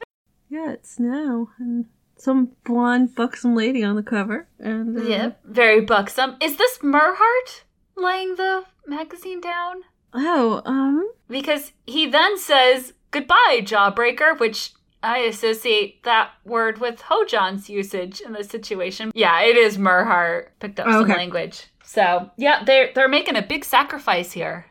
Yeah, 0.50 0.72
it's 0.72 1.00
now. 1.00 1.48
And 1.58 1.86
some 2.16 2.52
blonde, 2.66 3.14
buxom 3.14 3.56
lady 3.56 3.82
on 3.82 3.96
the 3.96 4.02
cover. 4.02 4.46
And 4.58 4.98
uh, 4.98 5.02
Yep. 5.02 5.40
Very 5.46 5.80
buxom. 5.80 6.36
Is 6.42 6.58
this 6.58 6.78
Merhart 6.82 7.64
laying 7.96 8.36
the 8.36 8.64
magazine 8.86 9.40
down? 9.40 9.82
Oh, 10.12 10.60
um, 10.66 11.10
Because 11.28 11.72
he 11.86 12.06
then 12.06 12.38
says, 12.38 12.92
Goodbye, 13.10 13.62
Jawbreaker, 13.62 14.38
which 14.38 14.72
I 15.02 15.18
associate 15.18 16.02
that 16.04 16.30
word 16.44 16.78
with 16.78 17.00
Ho-Jon's 17.02 17.70
usage 17.70 18.20
in 18.20 18.32
this 18.32 18.48
situation. 18.48 19.12
Yeah, 19.14 19.40
it 19.42 19.56
is 19.56 19.78
Merhart. 19.78 20.48
Picked 20.60 20.80
up 20.80 20.86
some 20.86 21.04
Okay. 21.04 21.14
language. 21.14 21.66
So, 21.84 22.30
yeah, 22.36 22.64
they're, 22.64 22.90
they're 22.94 23.08
making 23.08 23.36
a 23.36 23.42
big 23.42 23.64
sacrifice 23.64 24.32
here. 24.32 24.66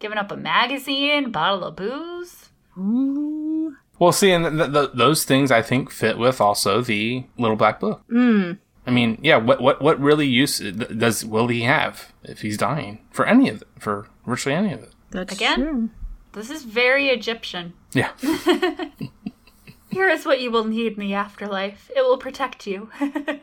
Giving 0.00 0.18
up 0.18 0.30
a 0.32 0.36
magazine, 0.36 1.30
bottle 1.30 1.64
of 1.64 1.76
booze. 1.76 2.50
ooh, 2.76 3.74
Well, 3.98 4.12
see, 4.12 4.30
and 4.32 4.58
th- 4.58 4.72
th- 4.72 4.90
those 4.94 5.24
things 5.24 5.50
I 5.50 5.62
think 5.62 5.90
fit 5.90 6.18
with 6.18 6.40
also 6.40 6.80
the 6.82 7.24
Little 7.36 7.56
Black 7.56 7.80
Book. 7.80 8.02
mm, 8.08 8.58
I 8.86 8.90
mean, 8.90 9.18
yeah. 9.22 9.36
What 9.36 9.60
what 9.60 9.82
what 9.82 10.00
really 10.00 10.26
use 10.26 10.60
does 10.60 11.22
will 11.24 11.48
he 11.48 11.62
have 11.62 12.12
if 12.22 12.40
he's 12.40 12.56
dying 12.56 13.04
for 13.10 13.26
any 13.26 13.48
of 13.50 13.60
it? 13.62 13.68
For 13.78 14.08
virtually 14.24 14.54
any 14.54 14.72
of 14.72 14.82
it? 14.82 14.92
That's 15.10 15.34
Again? 15.34 15.56
true. 15.56 15.90
This 16.32 16.48
is 16.48 16.62
very 16.64 17.08
Egyptian. 17.08 17.74
Yeah. 17.92 18.12
Here 19.90 20.08
is 20.08 20.24
what 20.24 20.40
you 20.40 20.50
will 20.50 20.64
need 20.64 20.94
in 20.94 21.00
the 21.00 21.14
afterlife. 21.14 21.90
It 21.94 22.02
will 22.02 22.18
protect 22.18 22.66
you. 22.66 22.90
oh, 23.00 23.40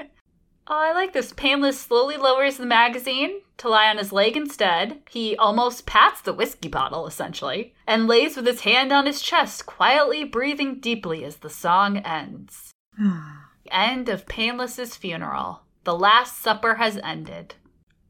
I 0.68 0.94
like 0.94 1.14
this. 1.14 1.34
Painless 1.34 1.80
slowly 1.80 2.18
lowers 2.18 2.58
the 2.58 2.66
magazine 2.66 3.42
to 3.58 3.70
lie 3.70 3.90
on 3.90 3.98
his 3.98 4.12
leg 4.12 4.38
instead. 4.38 5.02
He 5.10 5.36
almost 5.38 5.86
pats 5.86 6.22
the 6.22 6.34
whiskey 6.34 6.70
bottle, 6.70 7.08
essentially, 7.08 7.74
and 7.88 8.08
lays 8.08 8.36
with 8.36 8.46
his 8.46 8.62
hand 8.62 8.92
on 8.92 9.06
his 9.06 9.22
chest, 9.22 9.66
quietly 9.66 10.24
breathing 10.24 10.80
deeply 10.80 11.24
as 11.24 11.38
the 11.38 11.50
song 11.50 11.98
ends. 11.98 12.74
End 13.72 14.10
of 14.10 14.28
Painless's 14.28 14.96
funeral. 14.96 15.62
The 15.84 15.96
Last 15.96 16.42
Supper 16.42 16.75
has 16.75 17.00
ended. 17.04 17.56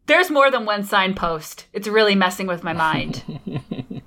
There's 0.08 0.30
more 0.30 0.51
than 0.51 0.65
one 0.65 0.84
signpost. 0.84 1.65
It's 1.74 1.88
really 1.88 2.15
messing 2.15 2.48
with 2.48 2.63
my 2.63 2.74
mind. 2.74 3.24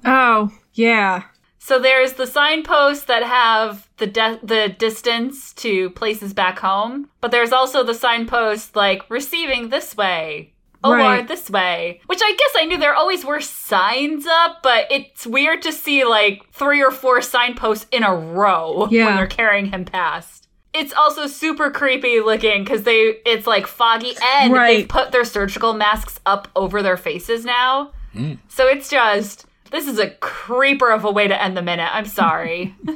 Oh, 0.04 0.50
yeah. 0.73 1.25
So 1.58 1.78
there's 1.78 2.14
the 2.14 2.26
signposts 2.26 3.04
that 3.06 3.22
have 3.22 3.88
the 3.98 4.06
de- 4.06 4.40
the 4.42 4.68
distance 4.78 5.52
to 5.54 5.90
places 5.90 6.32
back 6.32 6.58
home, 6.60 7.10
but 7.20 7.30
there's 7.30 7.52
also 7.52 7.82
the 7.82 7.94
signposts 7.94 8.74
like 8.76 9.02
receiving 9.10 9.68
this 9.68 9.96
way, 9.96 10.54
oh, 10.84 10.92
or 10.92 10.96
Right. 10.96 11.26
this 11.28 11.50
way. 11.50 12.00
Which 12.06 12.20
I 12.22 12.30
guess 12.32 12.62
I 12.62 12.64
knew 12.64 12.78
there 12.78 12.94
always 12.94 13.24
were 13.24 13.40
signs 13.40 14.26
up, 14.26 14.62
but 14.62 14.86
it's 14.90 15.26
weird 15.26 15.60
to 15.62 15.72
see 15.72 16.04
like 16.04 16.42
three 16.52 16.82
or 16.82 16.90
four 16.92 17.20
signposts 17.22 17.86
in 17.90 18.02
a 18.04 18.14
row 18.14 18.86
when 18.90 19.16
they're 19.16 19.26
carrying 19.26 19.66
him 19.66 19.84
past. 19.84 20.46
It's 20.72 20.92
also 20.92 21.26
super 21.26 21.70
creepy 21.70 22.20
looking 22.20 22.62
because 22.62 22.84
they 22.84 23.16
it's 23.26 23.46
like 23.46 23.66
foggy 23.66 24.12
and 24.22 24.52
Right. 24.52 24.76
they've 24.78 24.88
put 24.88 25.10
their 25.12 25.24
surgical 25.24 25.72
masks 25.74 26.20
up 26.24 26.46
over 26.54 26.82
their 26.82 26.96
faces 26.96 27.44
now. 27.44 27.90
Hmm. 28.12 28.34
So 28.48 28.66
it's 28.68 28.88
just 28.88 29.44
this 29.70 29.87
is 29.87 29.98
a 29.98 30.10
creeper 30.10 30.90
of 30.90 31.04
a 31.04 31.10
way 31.10 31.28
to 31.28 31.42
end 31.42 31.56
the 31.56 31.62
minute. 31.62 31.90
I'm 31.92 32.06
sorry. 32.06 32.75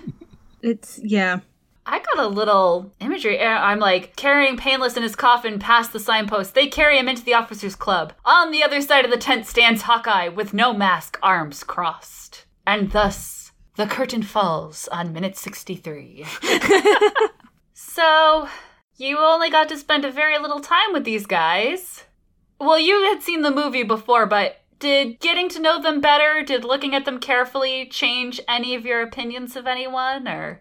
It's 0.62 1.00
yeah. 1.02 1.40
I 1.84 1.98
got 1.98 2.24
a 2.24 2.28
little 2.28 2.94
imagery. 3.00 3.40
Uh, 3.40 3.48
I'm 3.48 3.80
like 3.80 4.14
carrying 4.14 4.56
Painless 4.56 4.96
in 4.96 5.02
his 5.02 5.16
coffin 5.16 5.58
past 5.58 5.92
the 5.92 5.98
signpost. 5.98 6.54
They 6.54 6.68
carry 6.68 6.96
him 6.96 7.08
into 7.08 7.24
the 7.24 7.34
officers' 7.34 7.74
club. 7.74 8.12
On 8.24 8.52
the 8.52 8.62
other 8.62 8.80
side 8.80 9.04
of 9.04 9.10
the 9.10 9.16
tent 9.16 9.46
stands 9.46 9.82
Hawkeye 9.82 10.28
with 10.28 10.54
no 10.54 10.72
mask, 10.72 11.18
arms 11.22 11.64
crossed. 11.64 12.46
And 12.64 12.92
thus, 12.92 13.50
the 13.76 13.86
curtain 13.86 14.22
falls 14.22 14.86
on 14.88 15.12
minute 15.12 15.36
63. 15.36 16.24
so, 17.74 18.48
you 18.96 19.18
only 19.18 19.50
got 19.50 19.68
to 19.70 19.76
spend 19.76 20.04
a 20.04 20.12
very 20.12 20.38
little 20.38 20.60
time 20.60 20.92
with 20.92 21.02
these 21.02 21.26
guys. 21.26 22.04
Well, 22.60 22.78
you 22.78 23.06
had 23.06 23.24
seen 23.24 23.42
the 23.42 23.50
movie 23.50 23.82
before, 23.82 24.26
but 24.26 24.61
did 24.82 25.20
getting 25.20 25.48
to 25.48 25.60
know 25.60 25.80
them 25.80 26.00
better, 26.00 26.42
did 26.42 26.64
looking 26.64 26.92
at 26.92 27.04
them 27.04 27.20
carefully 27.20 27.86
change 27.86 28.40
any 28.48 28.74
of 28.74 28.84
your 28.84 29.00
opinions 29.00 29.54
of 29.54 29.68
anyone 29.68 30.26
or 30.26 30.60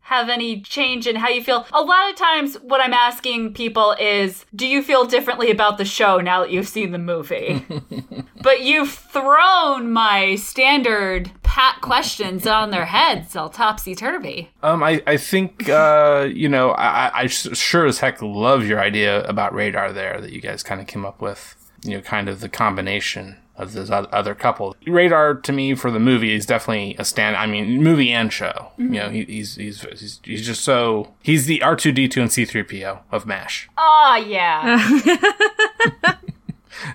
have 0.00 0.28
any 0.28 0.60
change 0.60 1.06
in 1.06 1.14
how 1.14 1.28
you 1.28 1.42
feel? 1.42 1.64
A 1.72 1.80
lot 1.80 2.10
of 2.10 2.16
times 2.16 2.56
what 2.56 2.80
I'm 2.80 2.92
asking 2.92 3.54
people 3.54 3.94
is, 4.00 4.44
do 4.56 4.66
you 4.66 4.82
feel 4.82 5.04
differently 5.04 5.52
about 5.52 5.78
the 5.78 5.84
show 5.84 6.18
now 6.18 6.40
that 6.40 6.50
you've 6.50 6.66
seen 6.66 6.90
the 6.90 6.98
movie? 6.98 7.64
but 8.42 8.62
you've 8.62 8.90
thrown 8.90 9.92
my 9.92 10.34
standard 10.34 11.30
pat 11.44 11.80
questions 11.80 12.48
on 12.48 12.72
their 12.72 12.86
heads 12.86 13.36
all 13.36 13.50
topsy-turvy. 13.50 14.50
Um, 14.64 14.82
I, 14.82 15.00
I 15.06 15.16
think, 15.16 15.68
uh, 15.68 16.28
you 16.28 16.48
know, 16.48 16.72
I, 16.72 17.20
I 17.22 17.26
sure 17.28 17.86
as 17.86 18.00
heck 18.00 18.20
love 18.20 18.66
your 18.66 18.80
idea 18.80 19.22
about 19.26 19.54
radar 19.54 19.92
there 19.92 20.20
that 20.20 20.32
you 20.32 20.40
guys 20.40 20.64
kind 20.64 20.80
of 20.80 20.88
came 20.88 21.06
up 21.06 21.22
with. 21.22 21.56
You 21.86 21.98
know, 21.98 22.00
kind 22.00 22.30
of 22.30 22.40
the 22.40 22.48
combination 22.48 23.36
of 23.56 23.72
this 23.72 23.90
other 23.90 24.34
couple. 24.34 24.76
Radar 24.86 25.34
to 25.34 25.52
me 25.52 25.74
for 25.74 25.90
the 25.90 26.00
movie 26.00 26.34
is 26.34 26.46
definitely 26.46 26.96
a 26.98 27.04
stand. 27.04 27.36
I 27.36 27.46
mean, 27.46 27.82
movie 27.82 28.10
and 28.10 28.32
show. 28.32 28.72
You 28.76 28.84
mm-hmm. 28.84 28.92
know, 28.94 29.10
he, 29.10 29.24
he's, 29.24 29.56
he's 29.56 29.80
he's 29.82 30.20
he's 30.24 30.46
just 30.46 30.62
so 30.62 31.14
he's 31.22 31.46
the 31.46 31.62
R 31.62 31.76
two 31.76 31.92
D 31.92 32.08
two 32.08 32.20
and 32.20 32.32
C 32.32 32.44
three 32.44 32.64
PO 32.64 33.00
of 33.10 33.26
Mash. 33.26 33.68
Oh, 33.78 34.24
yeah. 34.26 34.78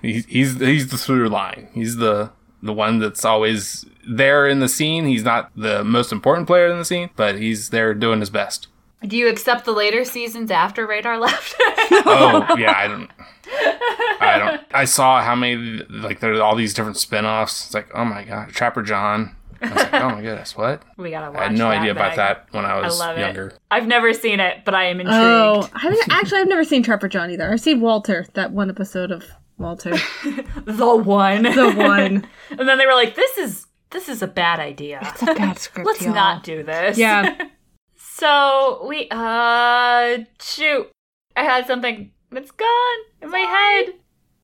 He's 0.02 0.26
he's 0.26 0.60
he's 0.60 0.88
the 0.90 0.98
through 0.98 1.30
line. 1.30 1.70
He's 1.74 1.98
the 1.98 2.32
the 2.62 2.74
one 2.74 3.00
that's 3.00 3.24
always 3.24 3.86
there 4.08 4.48
in 4.48 4.60
the 4.60 4.70
scene. 4.70 5.06
He's 5.06 5.24
not 5.24 5.52
the 5.56 5.84
most 5.84 6.12
important 6.12 6.48
player 6.48 6.70
in 6.70 6.78
the 6.78 6.86
scene, 6.86 7.10
but 7.16 7.38
he's 7.38 7.70
there 7.70 7.94
doing 7.94 8.20
his 8.20 8.30
best. 8.30 8.68
Do 9.08 9.16
you 9.18 9.30
accept 9.30 9.66
the 9.66 9.72
later 9.72 10.04
seasons 10.04 10.52
after 10.52 10.86
Radar 10.86 11.18
left? 11.20 11.56
Oh, 11.92 12.46
oh 12.50 12.58
yeah, 12.58 12.74
I 12.78 12.88
don't. 12.88 13.10
I 14.22 14.38
don't. 14.38 14.62
I 14.74 14.86
saw 14.86 15.22
how 15.22 15.36
many 15.36 15.56
like 15.90 16.20
there's 16.20 16.40
all 16.40 16.56
these 16.56 16.74
different 16.74 16.98
spin-offs. 16.98 17.66
It's 17.66 17.74
like, 17.74 17.90
oh 17.96 18.06
my 18.06 18.24
god, 18.24 18.50
Trapper 18.50 18.84
John. 18.84 19.36
I 19.62 19.68
was 19.74 19.76
like, 19.84 19.94
oh 19.94 20.10
my 20.10 20.22
goodness, 20.22 20.56
what? 20.56 20.84
we 20.98 21.10
gotta 21.12 21.32
watch 21.32 21.40
I 21.42 21.44
had 21.48 21.58
no 21.58 21.70
that 21.70 21.80
idea 21.80 21.92
about 21.92 22.16
that 22.16 22.48
when 22.52 22.64
I 22.66 22.72
I 22.76 22.82
was 22.82 22.98
love 23.00 23.18
younger. 23.18 23.48
it. 23.50 23.60
I've 23.72 23.88
never 23.88 24.14
seen 24.14 24.40
it, 24.40 24.64
but 24.66 24.74
I 24.74 24.86
am 24.86 25.00
intrigued. 25.02 25.18
Oh, 25.20 25.70
I 25.74 26.02
actually, 26.12 26.40
I've 26.40 26.48
never 26.48 26.64
seen 26.64 26.82
Trapper 26.84 27.08
John 27.10 27.30
either. 27.32 27.52
I've 27.52 27.60
seen 27.60 27.82
Walter, 27.82 28.26
that 28.36 28.52
one 28.52 28.70
episode 28.70 29.12
of 29.12 29.26
Walter, 29.58 29.92
The 30.66 30.96
one. 31.04 31.44
the 31.44 31.74
one. 31.76 32.28
and 32.58 32.70
then 32.70 32.78
they 32.78 32.86
were 32.86 32.94
like, 32.94 33.16
"This 33.16 33.38
is 33.38 33.66
this 33.90 34.08
is 34.08 34.22
a 34.22 34.28
bad 34.28 34.60
idea. 34.60 35.00
It's 35.02 35.24
a 35.24 35.34
bad 35.34 35.58
script. 35.60 35.86
Let's 35.88 36.02
y'all. 36.04 36.14
not 36.14 36.44
do 36.44 36.64
this." 36.64 36.98
Yeah. 36.98 37.36
So 38.20 38.86
we 38.88 39.08
uh 39.12 40.20
shoot. 40.42 40.90
I 41.36 41.44
had 41.44 41.68
something 41.68 42.12
that's 42.32 42.52
gone 42.52 42.98
in 43.22 43.30
my 43.32 43.40
head. 43.40 43.96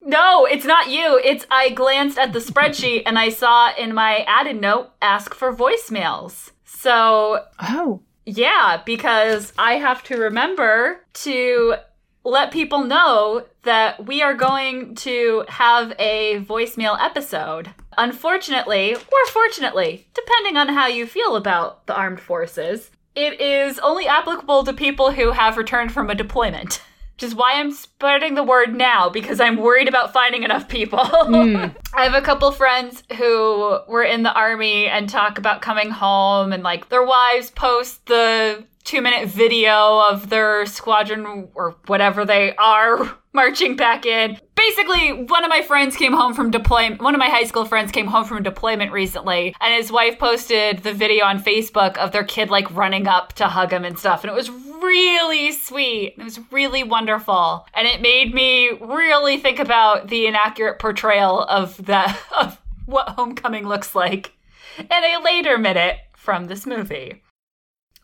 No, 0.01 0.46
it's 0.46 0.65
not 0.65 0.89
you. 0.89 1.20
It's 1.24 1.46
I 1.51 1.70
glanced 1.72 2.17
at 2.17 2.32
the 2.32 2.39
spreadsheet 2.39 3.03
and 3.05 3.17
I 3.20 3.29
saw 3.29 3.72
in 3.75 3.94
my 3.94 4.20
added 4.27 4.62
note 4.62 4.91
ask 5.01 5.34
for 5.34 5.53
voicemails. 5.53 6.51
So 6.63 7.44
Oh. 7.60 8.01
yeah, 8.25 8.82
because 8.86 9.51
I 9.58 9.74
have 9.74 10.03
to 10.03 10.17
remember 10.17 11.01
to 11.25 11.75
let 12.24 12.51
people 12.51 12.84
know 12.84 13.46
that 13.63 14.05
we 14.05 14.22
are 14.22 14.34
going 14.34 14.96
to 14.96 15.44
have 15.50 15.94
a 16.00 16.39
voicemail 16.41 16.98
episode. 17.00 17.72
Unfortunately, 17.98 18.96
or 18.96 19.25
fortunately, 19.32 20.08
depending 20.13 20.55
on 20.58 20.70
how 20.70 20.88
you 20.88 21.05
feel 21.08 21.36
about 21.36 21.86
the 21.88 21.96
armed 21.96 22.20
forces, 22.20 22.89
it 23.15 23.39
is 23.39 23.79
only 23.79 24.07
applicable 24.07 24.63
to 24.63 24.74
people 24.74 25.12
who 25.12 25.31
have 25.31 25.57
returned 25.57 25.91
from 25.91 26.10
a 26.10 26.15
deployment. 26.15 26.81
Which 27.15 27.24
is 27.24 27.34
why 27.34 27.53
I'm 27.53 27.72
spreading 27.72 28.36
the 28.36 28.43
word 28.43 28.75
now 28.75 29.10
because 29.10 29.39
I'm 29.39 29.55
worried 29.55 29.88
about 29.88 30.12
finding 30.12 30.43
enough 30.43 30.67
people. 30.67 31.05
Hmm. 31.05 31.67
I 31.93 32.03
have 32.03 32.13
a 32.13 32.22
couple 32.22 32.51
friends 32.51 33.03
who 33.17 33.79
were 33.88 34.03
in 34.03 34.24
the 34.24 34.34
army 34.34 34.88
and 34.88 35.07
talk 35.07 35.38
about 35.38 35.62
coming 35.62 35.91
home 35.91 36.51
and 36.51 36.62
like 36.62 36.89
their 36.89 37.05
wives 37.05 37.51
post 37.51 38.05
the 38.07 38.65
two 38.84 39.01
minute 39.01 39.29
video 39.29 40.00
of 40.00 40.29
their 40.29 40.65
squadron 40.65 41.50
or 41.55 41.75
whatever 41.88 42.25
they 42.25 42.53
are 42.57 43.17
marching 43.34 43.77
back 43.77 44.05
in. 44.05 44.38
Basically, 44.69 45.13
one 45.13 45.43
of 45.43 45.50
my 45.50 45.62
friends 45.62 45.95
came 45.95 46.13
home 46.13 46.34
from 46.34 46.50
deployment. 46.50 47.00
One 47.00 47.13
of 47.13 47.19
my 47.19 47.29
high 47.29 47.43
school 47.43 47.65
friends 47.65 47.91
came 47.91 48.07
home 48.07 48.25
from 48.25 48.41
deployment 48.41 48.91
recently, 48.91 49.55
and 49.62 49.74
his 49.75 49.91
wife 49.91 50.17
posted 50.17 50.79
the 50.79 50.91
video 50.91 51.24
on 51.24 51.39
Facebook 51.39 51.98
of 51.98 52.12
their 52.12 52.24
kid 52.24 52.50
like 52.50 52.75
running 52.75 53.07
up 53.07 53.34
to 53.34 53.48
hug 53.48 53.72
him 53.72 53.86
and 53.86 54.00
stuff. 54.00 54.24
And 54.24 54.31
it 54.31 54.34
was 54.34 54.50
really 54.50 55.51
sweet. 55.51 56.15
It 56.17 56.24
was 56.24 56.39
really 56.51 56.84
wonderful. 56.84 57.67
And 57.75 57.88
it 57.88 58.01
made 58.01 58.34
me 58.34 58.72
really 58.81 59.38
think 59.38 59.60
about 59.60 60.07
the 60.07 60.25
inaccurate 60.25 60.79
portrayal 60.79 61.43
of 61.43 61.77
the 61.86 62.17
of 62.36 62.60
what 62.88 63.10
homecoming 63.10 63.67
looks 63.67 63.93
like 63.93 64.34
in 64.79 64.88
a 64.91 65.22
later 65.24 65.60
minute 65.60 65.98
from 66.15 66.45
this 66.45 66.65
movie. 66.65 67.22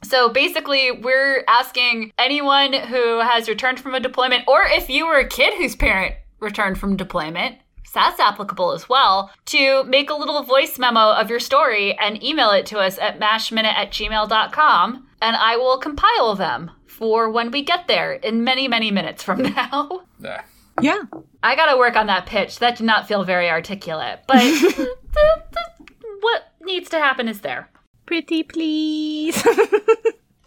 So 0.03 0.30
basically, 0.30 0.91
we're 0.91 1.44
asking 1.48 2.12
anyone 2.20 2.74
who 2.74 3.20
has 3.20 3.50
returned 3.50 3.80
from 3.80 3.96
a 3.96 4.00
deployment, 4.00 4.48
or 4.48 4.62
if 4.65 4.89
you 4.91 5.08
were 5.08 5.20
a 5.20 5.27
kid 5.27 5.56
whose 5.56 5.75
parent 5.75 6.15
returned 6.41 6.77
from 6.77 6.98
deployment, 6.98 7.57
so 7.86 8.00
that's 8.00 8.19
applicable 8.19 8.71
as 8.71 8.89
well, 8.89 9.31
to 9.45 9.83
make 9.86 10.10
a 10.10 10.15
little 10.15 10.43
voice 10.43 10.77
memo 10.79 11.12
of 11.12 11.29
your 11.29 11.39
story 11.39 11.98
and 11.98 12.24
email 12.24 12.51
it 12.51 12.65
to 12.67 12.79
us 12.79 12.98
at 12.98 13.19
mashminute 13.19 13.65
at 13.65 13.91
gmail.com, 13.91 15.07
and 15.21 15.36
I 15.36 15.57
will 15.57 15.77
compile 15.77 16.36
them 16.36 16.71
for 16.86 17.29
when 17.29 17.51
we 17.51 17.63
get 17.63 17.88
there 17.88 18.13
in 18.13 18.43
many, 18.43 18.67
many 18.67 18.91
minutes 18.91 19.24
from 19.24 19.41
now. 19.55 20.01
Ah. 20.25 20.43
Yeah. 20.81 21.01
I 21.43 21.55
gotta 21.55 21.77
work 21.77 21.95
on 21.95 22.07
that 22.07 22.25
pitch. 22.25 22.60
That 22.60 22.77
did 22.77 22.86
not 22.86 23.07
feel 23.07 23.24
very 23.24 23.50
articulate, 23.50 24.21
but 24.27 24.39
the, 24.39 24.95
the, 25.12 25.62
what 26.21 26.43
needs 26.62 26.89
to 26.89 26.98
happen 27.00 27.27
is 27.27 27.41
there. 27.41 27.69
Pretty 28.05 28.43
please. 28.43 29.45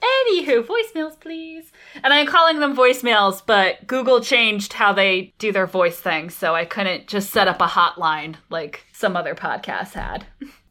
Anywho, 0.05 0.67
voicemails, 0.67 1.19
please. 1.19 1.73
And 2.03 2.13
I'm 2.13 2.27
calling 2.27 2.61
them 2.61 2.77
voicemails, 2.77 3.43
but 3.45 3.87
Google 3.87 4.21
changed 4.21 4.75
how 4.75 4.93
they 4.93 5.33
do 5.39 5.53
their 5.53 5.67
voice 5.67 5.99
thing, 5.99 6.31
so 6.31 6.55
I 6.55 6.65
couldn't 6.65 7.07
just 7.07 7.31
set 7.31 7.49
up 7.49 7.61
a 7.61 7.67
hotline 7.67 8.37
like 8.51 8.85
some 8.93 9.17
other 9.17 9.35
podcasts 9.35 9.93
had. 9.93 10.27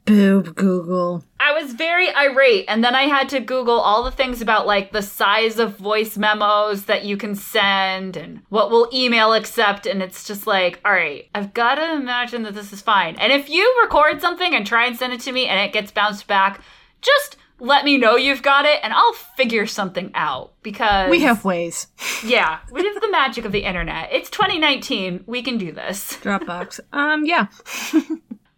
Boob 0.06 0.56
Google. 0.56 1.24
I 1.40 1.54
was 1.54 1.74
very 1.74 2.14
irate, 2.14 2.66
and 2.68 2.84
then 2.84 2.94
I 2.94 3.04
had 3.04 3.30
to 3.30 3.40
Google 3.40 3.80
all 3.80 4.04
the 4.04 4.12
things 4.12 4.42
about 4.42 4.68
like 4.68 4.92
the 4.92 5.02
size 5.02 5.60
of 5.60 5.78
voice 5.78 6.18
memos 6.18 6.86
that 6.86 7.06
you 7.06 7.16
can 7.16 7.36
send 7.36 8.18
and 8.18 8.42
what 8.50 8.70
will 8.70 8.90
email 8.94 9.34
accept. 9.34 9.86
And 9.86 10.04
it's 10.04 10.28
just 10.28 10.46
like, 10.46 10.82
all 10.84 10.92
right, 10.92 11.30
I've 11.34 11.54
got 11.54 11.76
to 11.76 11.94
imagine 11.94 12.44
that 12.44 12.54
this 12.54 12.74
is 12.74 12.82
fine. 12.82 13.16
And 13.16 13.32
if 13.32 13.50
you 13.50 13.80
record 13.82 14.20
something 14.20 14.54
and 14.54 14.68
try 14.68 14.86
and 14.86 14.98
send 14.98 15.14
it 15.14 15.22
to 15.22 15.32
me 15.32 15.48
and 15.48 15.60
it 15.60 15.74
gets 15.74 15.92
bounced 15.92 16.28
back, 16.28 16.62
just 17.02 17.38
let 17.64 17.86
me 17.86 17.98
know 17.98 18.16
you've 18.18 18.42
got 18.44 18.66
it 18.66 18.80
and 18.84 18.92
I'll 18.94 19.14
figure 19.14 19.66
something 19.66 20.12
out 20.14 20.52
because 20.64 21.10
We 21.10 21.22
have 21.22 21.46
ways. 21.46 21.88
yeah, 22.24 22.60
we 22.72 22.84
have 22.86 23.02
the 23.02 23.10
magic 23.10 23.46
of 23.46 23.52
the 23.52 23.64
internet. 23.64 24.10
It's 24.12 24.30
2019. 24.30 25.24
We 25.26 25.42
can 25.42 25.58
do 25.58 25.72
this. 25.72 26.18
Dropbox. 26.22 26.80
Um, 26.92 27.26
yeah. 27.26 27.48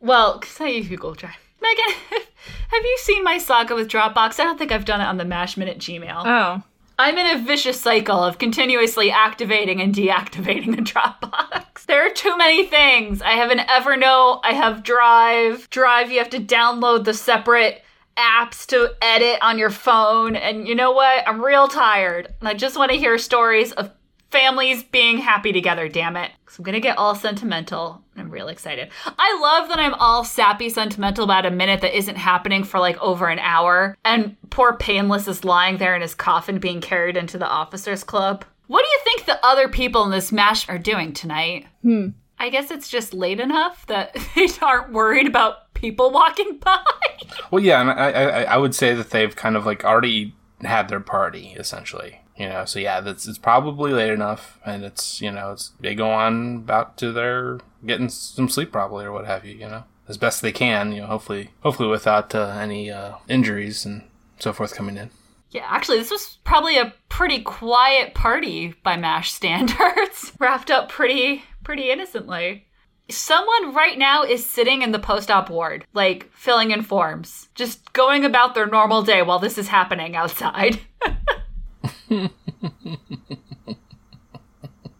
Well, 0.02 0.38
because 0.40 0.62
I 0.62 0.68
use 0.68 0.88
Google 0.88 1.16
Drive. 1.16 1.34
Megan, 1.62 1.96
have 2.12 2.84
you 2.84 2.98
seen 3.00 3.24
my 3.24 3.40
saga 3.40 3.74
with 3.74 3.88
Dropbox? 3.88 4.40
I 4.40 4.44
don't 4.44 4.58
think 4.60 4.72
I've 4.72 4.86
done 4.86 5.02
it 5.02 5.06
on 5.06 5.18
the 5.18 5.26
Mash 5.26 5.58
Minute 5.58 5.80
Gmail. 5.80 6.22
Oh. 6.24 6.62
I'm 7.00 7.18
in 7.18 7.26
a 7.36 7.44
vicious 7.44 7.82
cycle 7.82 8.24
of 8.24 8.38
continuously 8.38 9.10
activating 9.10 9.82
and 9.82 9.96
deactivating 9.96 10.76
the 10.76 10.82
Dropbox. 10.92 11.86
There 11.88 12.06
are 12.06 12.14
too 12.14 12.38
many 12.38 12.66
things. 12.68 13.22
I 13.24 13.32
have 13.32 13.50
an 13.50 13.58
Evernote, 13.60 14.42
I 14.44 14.54
have 14.54 14.84
Drive. 14.84 15.70
Drive, 15.72 16.12
you 16.12 16.20
have 16.20 16.30
to 16.30 16.40
download 16.40 17.06
the 17.06 17.14
separate 17.16 17.82
apps 18.18 18.66
to 18.68 18.94
edit 19.02 19.40
on 19.42 19.58
your 19.58 19.70
phone. 19.70 20.36
And 20.36 20.68
you 20.68 20.76
know 20.76 20.92
what? 20.92 21.28
I'm 21.28 21.44
real 21.44 21.68
tired. 21.68 22.34
And 22.40 22.50
I 22.50 22.54
just 22.54 22.78
want 22.78 22.92
to 22.92 22.98
hear 22.98 23.18
stories 23.18 23.72
of 23.74 23.92
families 24.32 24.84
being 24.84 25.18
happy 25.18 25.54
together, 25.54 25.88
damn 25.88 26.18
it. 26.18 26.32
So 26.50 26.60
I'm 26.60 26.66
gonna 26.66 26.80
get 26.80 26.98
all 26.98 27.16
sentimental. 27.16 28.04
I'm 28.18 28.30
real 28.30 28.50
excited. 28.50 28.90
I 29.06 29.40
love 29.42 29.70
that 29.70 29.80
I'm 29.80 29.94
all 29.94 30.24
sappy 30.26 30.70
sentimental 30.70 31.24
about 31.24 31.46
a 31.46 31.52
minute 31.52 31.82
that 31.82 31.98
isn't 31.98 32.18
happening 32.18 32.64
for 32.64 32.80
like 32.80 32.98
over 33.02 33.30
an 33.30 33.40
hour. 33.40 33.98
And 34.04 34.36
poor 34.50 34.76
Painless 34.76 35.28
is 35.28 35.46
lying 35.46 35.78
there 35.78 35.96
in 35.96 36.02
his 36.02 36.16
coffin 36.16 36.60
being 36.60 36.82
carried 36.82 37.16
into 37.16 37.38
the 37.38 37.48
officers 37.48 38.04
club. 38.04 38.44
What 38.68 38.82
do 38.82 38.88
you 38.88 39.00
think 39.04 39.26
the 39.26 39.46
other 39.46 39.70
people 39.70 40.04
in 40.04 40.12
this 40.12 40.32
mash 40.32 40.68
are 40.68 40.80
doing 40.80 41.14
tonight? 41.14 41.68
Hmm. 41.82 42.10
I 42.38 42.50
guess 42.50 42.72
it's 42.72 42.90
just 42.90 43.14
late 43.14 43.40
enough 43.40 43.86
that 43.88 44.18
they 44.36 44.48
aren't 44.62 44.92
worried 44.92 45.28
about 45.28 45.65
people 45.86 46.12
walking 46.12 46.58
by. 46.64 46.80
Well, 47.52 47.64
yeah, 47.64 47.82
and 47.82 47.92
I, 47.92 48.12
I, 48.12 48.42
I 48.44 48.58
would 48.58 48.74
say 48.74 48.94
that 48.96 49.12
they've 49.12 49.36
kind 49.36 49.56
of 49.56 49.66
like 49.66 49.86
already 49.86 50.34
had 50.62 50.90
their 50.90 51.00
party 51.00 51.56
essentially. 51.58 52.22
You 52.38 52.50
know, 52.50 52.66
so 52.66 52.80
yeah, 52.80 53.00
that's 53.00 53.28
it's 53.28 53.38
probably 53.38 53.94
late 53.94 54.12
enough, 54.12 54.60
and 54.66 54.84
it's 54.84 55.22
you 55.22 55.32
know 55.32 55.54
it's 55.54 55.72
they 55.80 55.96
go 55.96 56.10
on 56.12 56.56
about 56.58 56.98
to 56.98 57.12
their 57.14 57.60
getting 57.86 58.10
some 58.10 58.50
sleep 58.50 58.72
probably 58.72 59.06
or 59.06 59.12
what 59.12 59.26
have 59.26 59.46
you. 59.46 59.54
You 59.54 59.68
know, 59.70 59.84
as 60.10 60.18
best 60.18 60.42
they 60.42 60.52
can. 60.52 60.92
You 60.92 61.02
know, 61.02 61.08
hopefully 61.08 61.52
hopefully 61.62 61.88
without 61.88 62.36
uh, 62.36 62.58
any 62.60 62.92
uh, 62.92 63.14
injuries 63.30 63.86
and 63.86 64.04
so 64.40 64.52
forth 64.52 64.76
coming 64.76 64.98
in. 64.98 65.12
Yeah, 65.52 65.68
actually, 65.70 66.00
this 66.00 66.12
was 66.12 66.40
probably 66.44 66.78
a 66.78 66.94
pretty 67.08 67.42
quiet 67.42 68.14
party 68.14 68.74
by 68.84 68.98
MASH 68.98 69.32
standards. 69.32 70.34
Wrapped 70.40 70.70
up 70.70 70.90
pretty, 70.90 71.44
pretty 71.64 71.90
innocently. 71.90 72.65
Someone 73.10 73.74
right 73.74 73.98
now 73.98 74.24
is 74.24 74.46
sitting 74.46 74.82
in 74.82 74.92
the 74.92 75.00
post 75.00 75.30
op 75.30 75.50
ward, 75.50 75.86
like 75.94 76.32
filling 76.34 76.72
in 76.72 76.82
forms, 76.82 77.50
just 77.54 77.94
going 77.94 78.26
about 78.26 78.56
their 78.56 78.66
normal 78.66 79.04
day 79.04 79.22
while 79.22 79.40
this 79.40 79.58
is 79.58 79.68
happening 79.68 80.16
outside. 80.16 80.80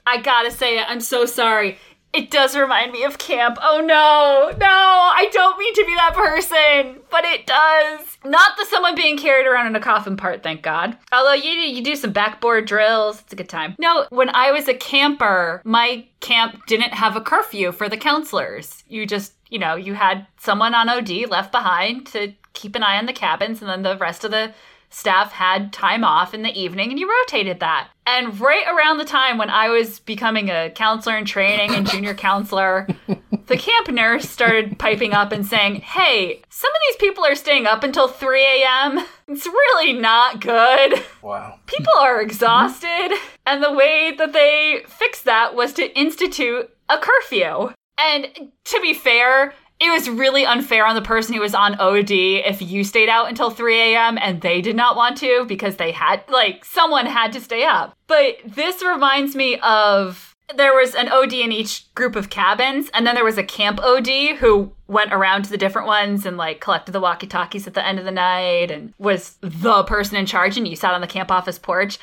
I 0.08 0.22
gotta 0.22 0.52
say 0.52 0.78
it, 0.78 0.86
I'm 0.88 1.02
so 1.02 1.26
sorry. 1.26 1.80
It 2.16 2.32
does 2.32 2.56
remind 2.56 2.94
me 2.94 3.04
of 3.04 3.18
camp. 3.18 3.58
Oh 3.62 3.82
no, 3.82 4.56
no, 4.58 4.66
I 4.68 5.28
don't 5.34 5.60
mean 5.60 5.74
to 5.74 5.86
be 5.86 5.96
that 5.96 6.14
person, 6.16 7.02
but 7.12 7.26
it 7.26 7.46
does. 7.46 8.18
Not 8.24 8.56
the 8.58 8.66
someone 8.66 8.96
being 8.96 9.18
carried 9.18 9.46
around 9.46 9.68
in 9.68 9.76
a 9.76 9.82
coffin 9.82 10.16
part, 10.16 10.42
thank 10.42 10.62
God. 10.62 10.98
Although 11.12 11.34
you 11.34 11.52
you 11.52 11.84
do 11.84 11.98
some 11.98 12.14
backboard 12.14 12.68
drills, 12.68 13.20
it's 13.20 13.34
a 13.34 13.36
good 13.36 13.50
time. 13.50 13.76
No, 13.80 14.06
when 14.12 14.30
I 14.30 14.52
was 14.52 14.70
a 14.70 14.74
camper, 14.74 15.62
my 15.66 16.08
camp 16.22 16.66
didn't 16.68 16.94
have 16.94 17.18
a 17.18 17.22
curfew 17.22 17.74
for 17.74 17.90
the 17.90 17.98
counselors. 17.98 18.86
You 18.88 19.06
just, 19.06 19.34
you 19.50 19.60
know, 19.60 19.76
you 19.76 19.94
had 19.94 20.26
someone 20.40 20.74
on 20.74 20.88
OD 20.88 21.30
left 21.30 21.52
behind 21.52 22.08
to 22.08 22.34
keep 22.54 22.76
an 22.76 22.84
eye 22.84 22.98
on 22.98 23.08
the 23.08 23.14
cabins, 23.14 23.60
and 23.62 23.70
then 23.70 23.82
the 23.84 23.98
rest 23.98 24.24
of 24.24 24.32
the 24.32 24.54
staff 24.96 25.34
had 25.34 25.74
time 25.74 26.06
off 26.06 26.34
in 26.34 26.42
the 26.42 26.58
evening 26.58 26.90
and 26.90 26.98
you 26.98 27.10
rotated 27.22 27.60
that. 27.60 27.90
And 28.08 28.40
right 28.40 28.66
around 28.66 28.98
the 28.98 29.04
time 29.04 29.38
when 29.38 29.50
I 29.50 29.68
was 29.68 30.00
becoming 30.00 30.50
a 30.50 30.70
counselor 30.70 31.18
in 31.18 31.26
training 31.26 31.76
and 31.76 31.86
junior 31.86 32.14
counselor, 32.30 32.88
the 33.48 33.58
camp 33.58 33.90
nurse 33.90 34.30
started 34.30 34.80
piping 34.80 35.12
up 35.12 35.34
and 35.34 35.46
saying, 35.46 35.82
Hey, 35.82 36.42
some 36.50 36.72
of 36.72 36.78
these 36.88 36.96
people 36.96 37.26
are 37.26 37.36
staying 37.36 37.66
up 37.66 37.84
until 37.84 38.08
3 38.08 38.42
a.m. 38.42 39.06
It's 39.28 39.46
really 39.46 39.92
not 39.92 40.40
good. 40.40 41.04
Wow. 41.22 41.60
People 41.66 41.94
are 41.98 42.22
exhausted. 42.22 43.18
And 43.46 43.62
the 43.62 43.74
way 43.74 44.16
that 44.18 44.32
they 44.32 44.86
fixed 44.88 45.26
that 45.26 45.56
was 45.56 45.74
to 45.74 46.00
institute 46.00 46.70
a 46.88 46.98
curfew. 46.98 47.74
And 47.98 48.52
to 48.64 48.82
be 48.82 48.94
fair, 48.94 49.54
it 49.86 49.92
was 49.92 50.10
really 50.10 50.46
unfair 50.46 50.86
on 50.86 50.96
the 50.96 51.02
person 51.02 51.34
who 51.34 51.42
was 51.42 51.56
on 51.56 51.80
OD 51.80 52.12
if 52.12 52.62
you 52.62 52.84
stayed 52.84 53.10
out 53.10 53.30
until 53.30 53.50
3 53.50 53.80
a.m. 53.80 54.18
and 54.20 54.42
they 54.42 54.62
did 54.62 54.76
not 54.76 54.96
want 54.96 55.18
to 55.18 55.46
because 55.48 55.78
they 55.78 55.92
had, 55.92 56.24
like, 56.30 56.66
someone 56.66 57.06
had 57.06 57.32
to 57.34 57.42
stay 57.42 57.64
up. 57.64 57.96
But 58.08 58.38
this 58.46 58.84
reminds 58.84 59.36
me 59.36 59.58
of 59.60 60.36
there 60.56 60.76
was 60.76 60.94
an 60.94 61.10
OD 61.10 61.34
in 61.34 61.52
each 61.52 61.92
group 61.96 62.16
of 62.16 62.30
cabins, 62.30 62.90
and 62.94 63.06
then 63.06 63.16
there 63.16 63.24
was 63.24 63.38
a 63.38 63.44
camp 63.44 63.80
OD 63.82 64.38
who 64.38 64.72
went 64.88 65.12
around 65.12 65.44
to 65.46 65.50
the 65.50 65.58
different 65.58 65.88
ones 65.88 66.26
and, 66.26 66.38
like, 66.38 66.62
collected 66.62 66.92
the 66.92 67.00
walkie 67.00 67.28
talkies 67.28 67.66
at 67.66 67.74
the 67.74 67.86
end 67.86 67.98
of 67.98 68.06
the 68.06 68.12
night 68.12 68.70
and 68.70 68.94
was 69.00 69.38
the 69.42 69.84
person 69.84 70.18
in 70.18 70.26
charge, 70.26 70.58
and 70.58 70.68
you 70.68 70.76
sat 70.76 70.94
on 70.94 71.02
the 71.02 71.08
camp 71.08 71.32
office 71.32 71.58
porch. 71.58 71.98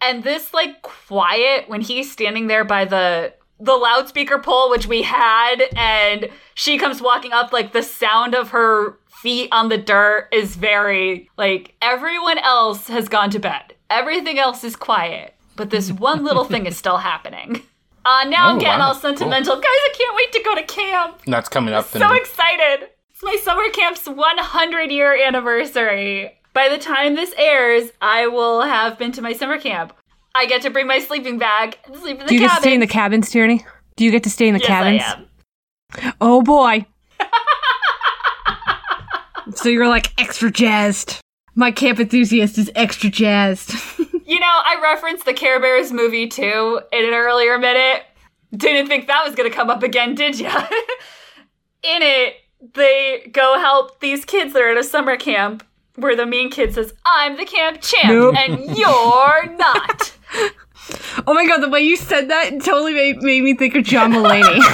And 0.00 0.22
this, 0.22 0.54
like, 0.54 0.82
quiet 0.82 1.68
when 1.68 1.80
he's 1.80 2.12
standing 2.12 2.46
there 2.46 2.64
by 2.64 2.84
the 2.84 3.34
the 3.60 3.74
loudspeaker 3.76 4.38
pole 4.38 4.70
which 4.70 4.86
we 4.86 5.02
had 5.02 5.62
and 5.76 6.28
she 6.54 6.78
comes 6.78 7.02
walking 7.02 7.32
up 7.32 7.52
like 7.52 7.72
the 7.72 7.82
sound 7.82 8.34
of 8.34 8.50
her 8.50 8.96
feet 9.22 9.48
on 9.50 9.68
the 9.68 9.78
dirt 9.78 10.28
is 10.32 10.54
very 10.56 11.28
like 11.36 11.74
everyone 11.82 12.38
else 12.38 12.86
has 12.88 13.08
gone 13.08 13.30
to 13.30 13.38
bed. 13.40 13.74
Everything 13.90 14.38
else 14.38 14.62
is 14.64 14.76
quiet 14.76 15.34
but 15.56 15.70
this 15.70 15.90
one 16.08 16.24
little 16.24 16.44
thing 16.44 16.66
is 16.66 16.76
still 16.76 16.98
happening. 16.98 17.62
Uh 18.04 18.24
now 18.28 18.48
i'm 18.48 18.56
Oh, 18.56 18.60
getting 18.60 18.78
wow. 18.78 18.88
all 18.88 18.94
sentimental. 18.94 19.56
Guys 19.56 19.64
i 19.64 19.94
can't 19.96 20.16
wait 20.16 20.32
to 20.32 20.42
go 20.44 20.54
to 20.54 20.62
camp. 20.62 21.20
That's 21.26 21.48
coming 21.48 21.74
up. 21.74 21.86
so 21.86 22.12
excited. 22.14 22.88
It's 23.10 23.22
my 23.24 23.36
summer 23.42 23.68
camp's 23.70 24.06
100 24.08 24.92
year 24.92 25.16
anniversary. 25.26 26.38
By 26.54 26.68
the 26.68 26.78
time 26.78 27.16
this 27.16 27.34
airs 27.36 27.90
i 28.00 28.26
will 28.28 28.62
have 28.62 28.98
been 28.98 29.10
to 29.12 29.22
my 29.22 29.32
summer 29.32 29.58
camp 29.58 29.92
I 30.34 30.46
get 30.46 30.62
to 30.62 30.70
bring 30.70 30.86
my 30.86 31.00
sleeping 31.00 31.38
bag 31.38 31.78
and 31.84 31.96
sleep 31.96 32.20
in 32.20 32.26
the 32.26 32.28
cabin. 32.28 32.28
Do 32.28 32.34
you 32.34 32.40
get 32.40 32.54
to 32.54 32.60
stay 32.60 32.74
in 32.74 32.80
the 32.80 32.86
cabins, 32.86 33.30
Tierney? 33.30 33.64
Do 33.96 34.04
you 34.04 34.10
get 34.10 34.22
to 34.24 34.30
stay 34.30 34.48
in 34.48 34.54
the 34.54 34.60
yes, 34.60 34.68
cabins? 34.68 35.02
I 35.02 36.06
am. 36.06 36.14
Oh 36.20 36.42
boy. 36.42 36.86
so 39.54 39.68
you're 39.68 39.88
like 39.88 40.12
extra 40.20 40.50
jazzed. 40.50 41.20
My 41.54 41.72
camp 41.72 41.98
enthusiast 41.98 42.58
is 42.58 42.70
extra 42.74 43.10
jazzed. 43.10 43.72
You 44.28 44.38
know, 44.38 44.46
I 44.46 44.78
referenced 44.82 45.24
the 45.24 45.32
Care 45.32 45.58
Bears 45.58 45.90
movie 45.90 46.26
too 46.26 46.82
in 46.92 47.02
an 47.02 47.14
earlier 47.14 47.56
minute. 47.56 48.02
Didn't 48.54 48.86
think 48.86 49.06
that 49.06 49.24
was 49.24 49.34
going 49.34 49.50
to 49.50 49.56
come 49.56 49.70
up 49.70 49.82
again, 49.82 50.14
did 50.14 50.38
ya? 50.38 50.54
in 51.82 52.02
it, 52.02 52.34
they 52.74 53.30
go 53.32 53.58
help 53.58 54.00
these 54.00 54.26
kids 54.26 54.52
that 54.52 54.60
are 54.60 54.68
at 54.68 54.76
a 54.76 54.84
summer 54.84 55.16
camp 55.16 55.64
where 55.96 56.14
the 56.14 56.26
mean 56.26 56.50
kid 56.50 56.74
says, 56.74 56.92
I'm 57.06 57.38
the 57.38 57.46
camp 57.46 57.80
champ 57.80 58.10
Nope. 58.10 58.36
and 58.36 58.76
you're 58.76 59.56
not. 59.56 60.12
Oh 61.26 61.34
my 61.34 61.46
god, 61.46 61.60
the 61.60 61.68
way 61.68 61.80
you 61.80 61.96
said 61.96 62.28
that 62.28 62.50
totally 62.62 62.94
made, 62.94 63.22
made 63.22 63.42
me 63.42 63.54
think 63.54 63.74
of 63.74 63.84
John 63.84 64.12
Mulaney. 64.12 64.58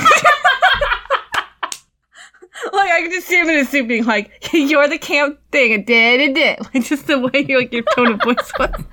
like 2.73 2.91
I 2.91 3.03
can 3.03 3.11
just 3.11 3.27
see 3.27 3.41
him 3.41 3.49
in 3.49 3.57
his 3.57 3.69
suit 3.69 3.89
being 3.89 4.05
like, 4.05 4.49
"You're 4.53 4.89
the 4.89 4.99
camp 4.99 5.39
thing," 5.51 5.73
and 5.73 5.87
did 5.87 6.21
and 6.21 6.35
did. 6.35 6.59
Like 6.75 6.85
just 6.85 7.07
the 7.07 7.19
way 7.19 7.45
like 7.45 7.73
your 7.73 7.85
tone 7.95 8.13
of 8.13 8.23
voice 8.23 8.53
was. 8.59 8.85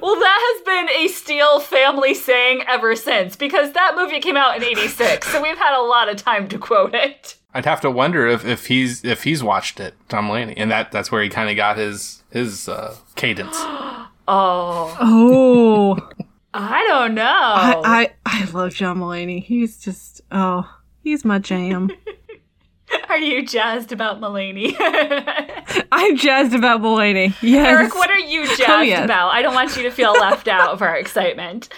well, 0.00 0.14
that 0.14 0.56
has 0.56 0.64
been 0.64 0.88
a 0.96 1.08
Steele 1.08 1.60
family 1.60 2.14
saying 2.14 2.62
ever 2.66 2.96
since 2.96 3.36
because 3.36 3.72
that 3.72 3.94
movie 3.96 4.20
came 4.20 4.36
out 4.36 4.56
in 4.56 4.64
86, 4.64 5.26
so 5.26 5.42
we've 5.42 5.58
had 5.58 5.78
a 5.78 5.82
lot 5.82 6.08
of 6.08 6.16
time 6.16 6.48
to 6.48 6.58
quote 6.58 6.94
it. 6.94 7.36
I'd 7.52 7.64
have 7.64 7.80
to 7.82 7.90
wonder 7.90 8.26
if, 8.26 8.44
if 8.44 8.66
he's 8.66 9.04
if 9.04 9.24
he's 9.24 9.42
watched 9.42 9.80
it, 9.80 9.94
Tom 10.08 10.28
Mulaney, 10.28 10.54
and 10.56 10.70
that 10.70 10.92
that's 10.92 11.10
where 11.10 11.22
he 11.22 11.28
kind 11.28 11.50
of 11.50 11.56
got 11.56 11.76
his 11.76 12.22
his 12.30 12.68
uh, 12.68 12.96
cadence. 13.16 13.56
Oh, 14.28 14.96
Oh, 15.00 16.08
I 16.54 16.84
don't 16.88 17.14
know. 17.14 17.22
I, 17.22 17.82
I 17.84 18.12
I 18.24 18.50
love 18.52 18.74
John 18.74 18.98
Mulaney. 18.98 19.42
He's 19.42 19.78
just 19.78 20.22
oh, 20.32 20.68
he's 21.02 21.24
my 21.24 21.38
jam. 21.38 21.90
Are 23.08 23.18
you 23.18 23.44
jazzed 23.44 23.92
about 23.92 24.20
Mulaney? 24.20 24.74
I'm 25.92 26.16
jazzed 26.16 26.54
about 26.54 26.80
Mulaney. 26.80 27.34
Yes. 27.42 27.66
Eric, 27.66 27.94
what 27.94 28.10
are 28.10 28.18
you 28.18 28.46
jazzed 28.56 28.86
yes. 28.88 29.04
about? 29.04 29.30
I 29.30 29.42
don't 29.42 29.54
want 29.54 29.76
you 29.76 29.82
to 29.84 29.90
feel 29.90 30.12
left 30.12 30.46
out 30.46 30.70
of 30.70 30.82
our 30.82 30.96
excitement. 30.96 31.68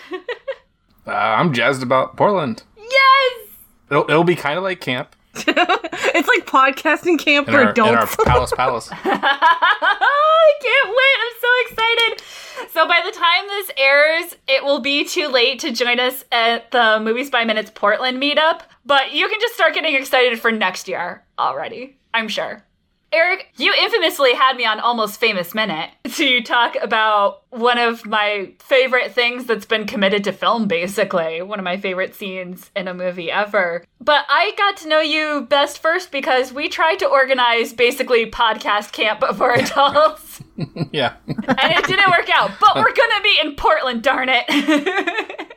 Uh, 1.07 1.11
I'm 1.11 1.55
jazzed 1.55 1.83
about 1.83 2.17
Portland. 2.17 2.63
yes! 2.77 3.49
It'll, 3.91 4.05
it'll 4.05 4.25
be 4.25 4.37
kind 4.37 4.59
of 4.59 4.65
like 4.65 4.81
camp 4.81 5.17
it's 5.35 6.29
like 6.29 6.47
podcasting 6.47 7.19
camp 7.19 7.49
in 7.49 7.55
for 7.55 7.61
our, 7.61 7.73
in 7.73 7.81
our 7.81 8.07
palace 8.25 8.53
palace. 8.57 8.89
I 8.93 10.53
can't 10.63 10.89
wait. 10.89 11.17
I'm 11.23 11.37
so 11.41 11.49
excited. 11.61 12.73
So 12.73 12.89
by 12.89 13.01
the 13.05 13.13
time 13.13 13.47
this 13.47 13.71
airs, 13.77 14.37
it 14.49 14.65
will 14.65 14.81
be 14.81 15.05
too 15.05 15.29
late 15.29 15.61
to 15.61 15.73
join 15.73 16.01
us 16.01 16.25
at 16.33 16.71
the 16.71 17.01
Movies 17.01 17.31
by 17.31 17.45
Minutes 17.45 17.71
Portland 17.75 18.21
meetup, 18.21 18.63
but 18.85 19.13
you 19.13 19.29
can 19.29 19.41
just 19.41 19.55
start 19.55 19.75
getting 19.75 19.95
excited 19.95 20.41
for 20.41 20.51
next 20.51 20.89
year 20.89 21.23
already, 21.39 21.97
I'm 22.13 22.29
sure. 22.29 22.65
Eric, 23.11 23.53
you 23.57 23.73
infamously 23.73 24.35
had 24.35 24.57
me 24.57 24.67
on 24.67 24.81
Almost 24.81 25.19
Famous 25.19 25.55
Minute 25.55 25.91
to 26.13 26.43
talk 26.43 26.77
about 26.81 27.43
one 27.51 27.79
of 27.79 28.05
my 28.05 28.53
favorite 28.59 29.13
things 29.13 29.47
that's 29.47 29.65
been 29.65 29.87
committed 29.87 30.25
to 30.25 30.33
film, 30.33 30.69
basically. 30.69 31.41
One 31.41 31.59
of 31.59 31.65
my 31.65 31.79
favorite 31.79 32.15
scenes 32.15 32.71
in 32.77 32.87
a 32.87 32.93
movie 32.93 33.31
ever. 33.31 33.83
But 33.99 34.27
I 34.29 34.53
got 34.59 34.77
to 34.79 34.89
know 34.89 35.01
you 35.01 35.47
best 35.49 35.79
first 35.79 36.13
because 36.13 36.53
we 36.53 36.69
tried 36.69 36.99
to 36.99 37.07
organize 37.07 37.73
basically 37.73 38.31
podcast 38.31 38.93
camp 38.93 39.25
for 39.37 39.53
adults. 39.55 40.43
yeah. 40.93 41.15
and 41.27 41.73
it 41.73 41.87
didn't 41.87 42.11
work 42.11 42.29
out. 42.31 42.51
But 42.61 42.77
we're 42.77 42.93
gonna 42.95 43.23
be 43.23 43.39
in 43.43 43.57
Portland, 43.57 44.03
darn 44.03 44.29
it. 44.31 45.49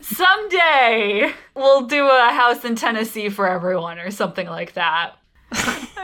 Someday 0.00 1.32
we'll 1.54 1.86
do 1.86 2.08
a 2.08 2.30
house 2.32 2.64
in 2.64 2.76
Tennessee 2.76 3.28
for 3.28 3.48
everyone 3.48 3.98
or 3.98 4.10
something 4.10 4.46
like 4.46 4.74
that. 4.74 5.16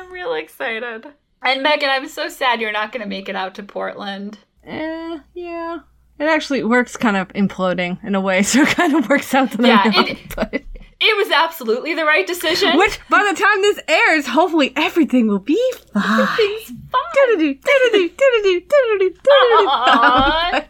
I'm 0.00 0.12
really 0.12 0.40
excited. 0.42 1.06
And 1.42 1.62
Megan, 1.62 1.88
I'm 1.90 2.08
so 2.08 2.28
sad 2.28 2.60
you're 2.60 2.72
not 2.72 2.92
gonna 2.92 3.06
make 3.06 3.28
it 3.28 3.36
out 3.36 3.54
to 3.56 3.62
Portland. 3.62 4.38
Eh, 4.64 5.18
yeah. 5.34 5.78
It 6.18 6.24
actually 6.24 6.62
works 6.64 6.96
kind 6.96 7.16
of 7.16 7.28
imploding 7.28 8.02
in 8.04 8.14
a 8.14 8.20
way, 8.20 8.42
so 8.44 8.62
it 8.62 8.68
kind 8.68 8.94
of 8.94 9.08
works 9.08 9.32
out 9.34 9.50
that 9.52 9.60
Yeah, 9.66 9.82
I'm 9.84 10.06
it- 10.08 10.34
but- 10.36 10.62
It 11.02 11.16
was 11.16 11.30
absolutely 11.30 11.94
the 11.94 12.04
right 12.04 12.26
decision. 12.26 12.76
Which, 12.76 12.98
by 13.08 13.20
the 13.26 13.34
time 13.40 13.62
this 13.62 13.80
airs, 13.88 14.26
hopefully 14.26 14.70
everything 14.76 15.28
will 15.28 15.38
be 15.38 15.58
fine. 15.94 16.20
Everything's 16.20 16.78
fine. 16.92 17.02
Do-do-do, 17.14 17.54
do-do-do, 17.54 18.08
do-do-do, 18.08 18.60
do-do-do, 18.60 19.08
do-do-do. 19.08 19.20
Aw. 19.24 20.64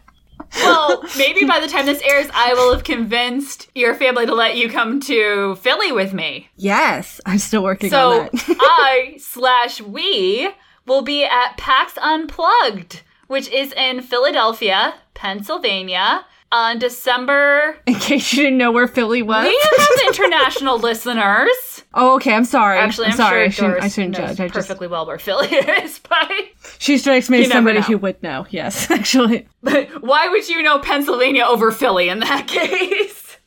well, 0.55 1.03
maybe 1.17 1.45
by 1.45 1.59
the 1.59 1.67
time 1.67 1.85
this 1.85 2.01
airs, 2.01 2.27
I 2.33 2.53
will 2.53 2.73
have 2.73 2.83
convinced 2.83 3.69
your 3.75 3.95
family 3.95 4.25
to 4.25 4.33
let 4.33 4.57
you 4.57 4.69
come 4.69 4.99
to 5.01 5.55
Philly 5.55 5.91
with 5.91 6.13
me. 6.13 6.49
Yes, 6.55 7.21
I'm 7.25 7.39
still 7.39 7.63
working 7.63 7.89
So 7.89 8.21
on 8.21 8.29
that. 8.33 8.45
I 8.59 9.15
slash 9.19 9.81
we 9.81 10.49
will 10.85 11.01
be 11.01 11.23
at 11.23 11.57
PAX 11.57 11.97
Unplugged, 11.97 13.01
which 13.27 13.47
is 13.49 13.71
in 13.73 14.01
Philadelphia, 14.01 14.95
Pennsylvania, 15.13 16.25
on 16.51 16.79
December. 16.79 17.77
In 17.85 17.95
case 17.95 18.33
you 18.33 18.43
didn't 18.43 18.57
know 18.57 18.71
where 18.71 18.87
Philly 18.87 19.21
was. 19.21 19.45
We 19.45 19.59
have 19.77 20.07
international 20.07 20.77
listeners. 20.77 21.70
Oh, 21.93 22.15
okay. 22.15 22.33
I'm 22.33 22.45
sorry. 22.45 22.77
Actually, 22.79 23.07
I'm, 23.07 23.13
sorry. 23.13 23.45
I 23.45 23.49
sure 23.49 23.65
shouldn't, 23.69 23.83
I 23.83 23.87
shouldn't 23.87 24.17
knows 24.17 24.29
judge. 24.29 24.39
I 24.39 24.47
just 24.47 24.53
perfectly 24.67 24.87
well 24.87 25.05
where 25.05 25.19
Philly 25.19 25.47
is, 25.55 25.99
but 25.99 26.31
she 26.79 26.97
strikes 26.97 27.29
me 27.29 27.43
as 27.43 27.51
somebody 27.51 27.81
who 27.81 27.97
would 27.97 28.21
know. 28.23 28.45
Yes, 28.49 28.89
actually, 28.91 29.47
but 29.61 30.01
why 30.03 30.27
would 30.29 30.47
you 30.49 30.61
know 30.63 30.79
Pennsylvania 30.79 31.43
over 31.43 31.71
Philly 31.71 32.09
in 32.09 32.19
that 32.19 32.47
case? 32.47 33.37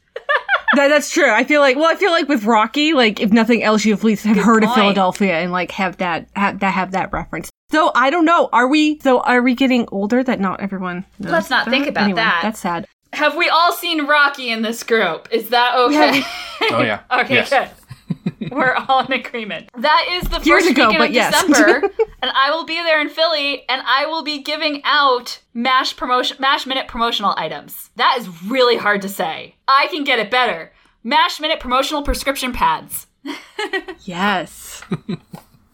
that, 0.75 0.89
that's 0.89 1.11
true. 1.11 1.31
I 1.31 1.45
feel 1.45 1.61
like 1.61 1.77
well, 1.77 1.87
I 1.91 1.95
feel 1.95 2.11
like 2.11 2.29
with 2.29 2.45
Rocky, 2.45 2.93
like 2.95 3.21
if 3.21 3.33
nothing 3.33 3.63
else, 3.63 3.85
you've 3.85 4.01
at 4.01 4.05
least 4.05 4.25
have 4.25 4.37
heard 4.37 4.65
of. 4.65 4.75
Philadelphia 4.75 5.35
and 5.41 5.53
like 5.53 5.71
have 5.73 5.97
that 5.99 6.29
have 6.35 6.61
that 6.61 6.73
have 6.73 6.93
that 6.93 7.13
reference. 7.13 7.51
So 7.71 7.91
I 7.95 8.11
don't 8.11 8.25
know. 8.25 8.49
Are 8.53 8.69
we? 8.69 8.99
So 9.01 9.21
are 9.21 9.43
we 9.43 9.55
getting 9.55 9.89
older? 9.91 10.23
That 10.23 10.41
not 10.41 10.61
everyone. 10.61 11.05
Knows 11.19 11.33
Let's 11.33 11.51
not 11.51 11.65
that? 11.67 11.71
think 11.71 11.87
about 11.87 12.05
Anyway, 12.05 12.17
that. 12.17 12.41
That's 12.43 12.61
sad. 12.61 12.87
Have 13.13 13.37
we 13.37 13.49
all 13.49 13.73
seen 13.73 14.07
Rocky 14.07 14.51
in 14.51 14.63
this 14.63 14.83
group? 14.83 15.29
Is 15.31 15.49
that 15.51 15.75
okay? 15.77 16.23
Oh 16.73 16.83
yeah. 16.83 17.01
Okay, 17.11 17.35
Yes. 17.35 17.51
good. 17.51 17.69
We're 18.51 18.75
all 18.75 19.05
in 19.05 19.13
agreement. 19.13 19.71
That 19.79 20.07
is 20.11 20.29
the 20.29 20.41
Years 20.41 20.65
first 20.65 20.71
ago, 20.71 20.89
weekend 20.89 20.99
but 20.99 21.09
of 21.09 21.15
yes. 21.15 21.47
December, 21.47 21.89
and 22.23 22.31
I 22.35 22.51
will 22.51 22.65
be 22.65 22.77
there 22.77 23.01
in 23.01 23.09
Philly, 23.09 23.69
and 23.69 23.83
I 23.85 24.07
will 24.07 24.23
be 24.23 24.43
giving 24.43 24.83
out 24.85 25.41
Mash 25.55 25.97
promotion, 25.97 26.37
Mash 26.41 26.67
Minute 26.67 26.89
promotional 26.89 27.35
items. 27.37 27.91
That 27.97 28.17
is 28.19 28.43
really 28.45 28.77
hard 28.77 29.03
to 29.03 29.09
say. 29.09 29.57
I 29.67 29.89
can 29.89 30.05
get 30.05 30.19
it 30.19 30.31
better. 30.31 30.73
Mash 31.03 31.41
Minute 31.41 31.61
promotional 31.61 32.03
prescription 32.03 32.53
pads. 32.53 33.07
Yes. 34.05 34.83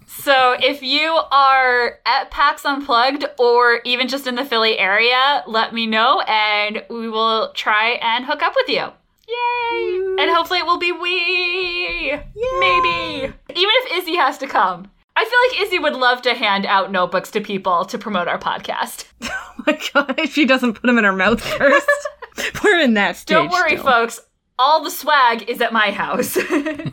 So 0.07 0.55
if 0.61 0.83
you 0.83 1.19
are 1.33 1.99
at 2.05 2.31
PAX 2.31 2.65
Unplugged 2.65 3.25
or 3.39 3.81
even 3.85 4.07
just 4.07 4.27
in 4.27 4.35
the 4.35 4.45
Philly 4.45 4.79
area, 4.79 5.43
let 5.47 5.73
me 5.73 5.87
know 5.87 6.21
and 6.21 6.85
we 6.91 7.09
will 7.09 7.53
try 7.55 7.93
and 8.03 8.25
hook 8.25 8.43
up 8.43 8.53
with 8.55 8.69
you. 8.69 8.89
Yay! 9.31 10.17
And 10.19 10.31
hopefully 10.31 10.59
it 10.59 10.67
will 10.67 10.79
be 10.79 10.93
we. 10.93 12.11
Maybe. 12.11 13.27
Even 13.27 13.35
if 13.49 14.03
Izzy 14.03 14.17
has 14.17 14.39
to 14.39 14.47
come. 14.47 14.91
I 15.17 15.25
feel 15.25 15.39
like 15.49 15.67
Izzy 15.67 15.79
would 15.79 15.95
love 15.95 16.23
to 16.23 16.35
hand 16.35 16.67
out 16.67 16.91
notebooks 16.91 17.31
to 17.33 17.41
people 17.41 17.85
to 17.87 17.99
promote 17.99 18.29
our 18.29 18.39
podcast. 18.39 19.05
oh 19.23 19.55
my 19.67 19.79
god! 19.93 20.15
If 20.19 20.33
she 20.33 20.47
doesn't 20.47 20.75
put 20.75 20.87
them 20.87 20.99
in 20.99 21.05
her 21.05 21.13
mouth 21.13 21.41
first, 21.43 21.89
we're 22.65 22.79
in 22.81 22.95
that 22.95 23.17
stage. 23.17 23.35
Don't 23.35 23.51
worry, 23.51 23.77
still. 23.77 23.85
folks. 23.85 24.21
All 24.59 24.83
the 24.85 24.91
swag 24.91 25.49
is 25.49 25.61
at 25.61 25.73
my 25.73 25.91
house. 25.91 26.35
to 26.35 26.93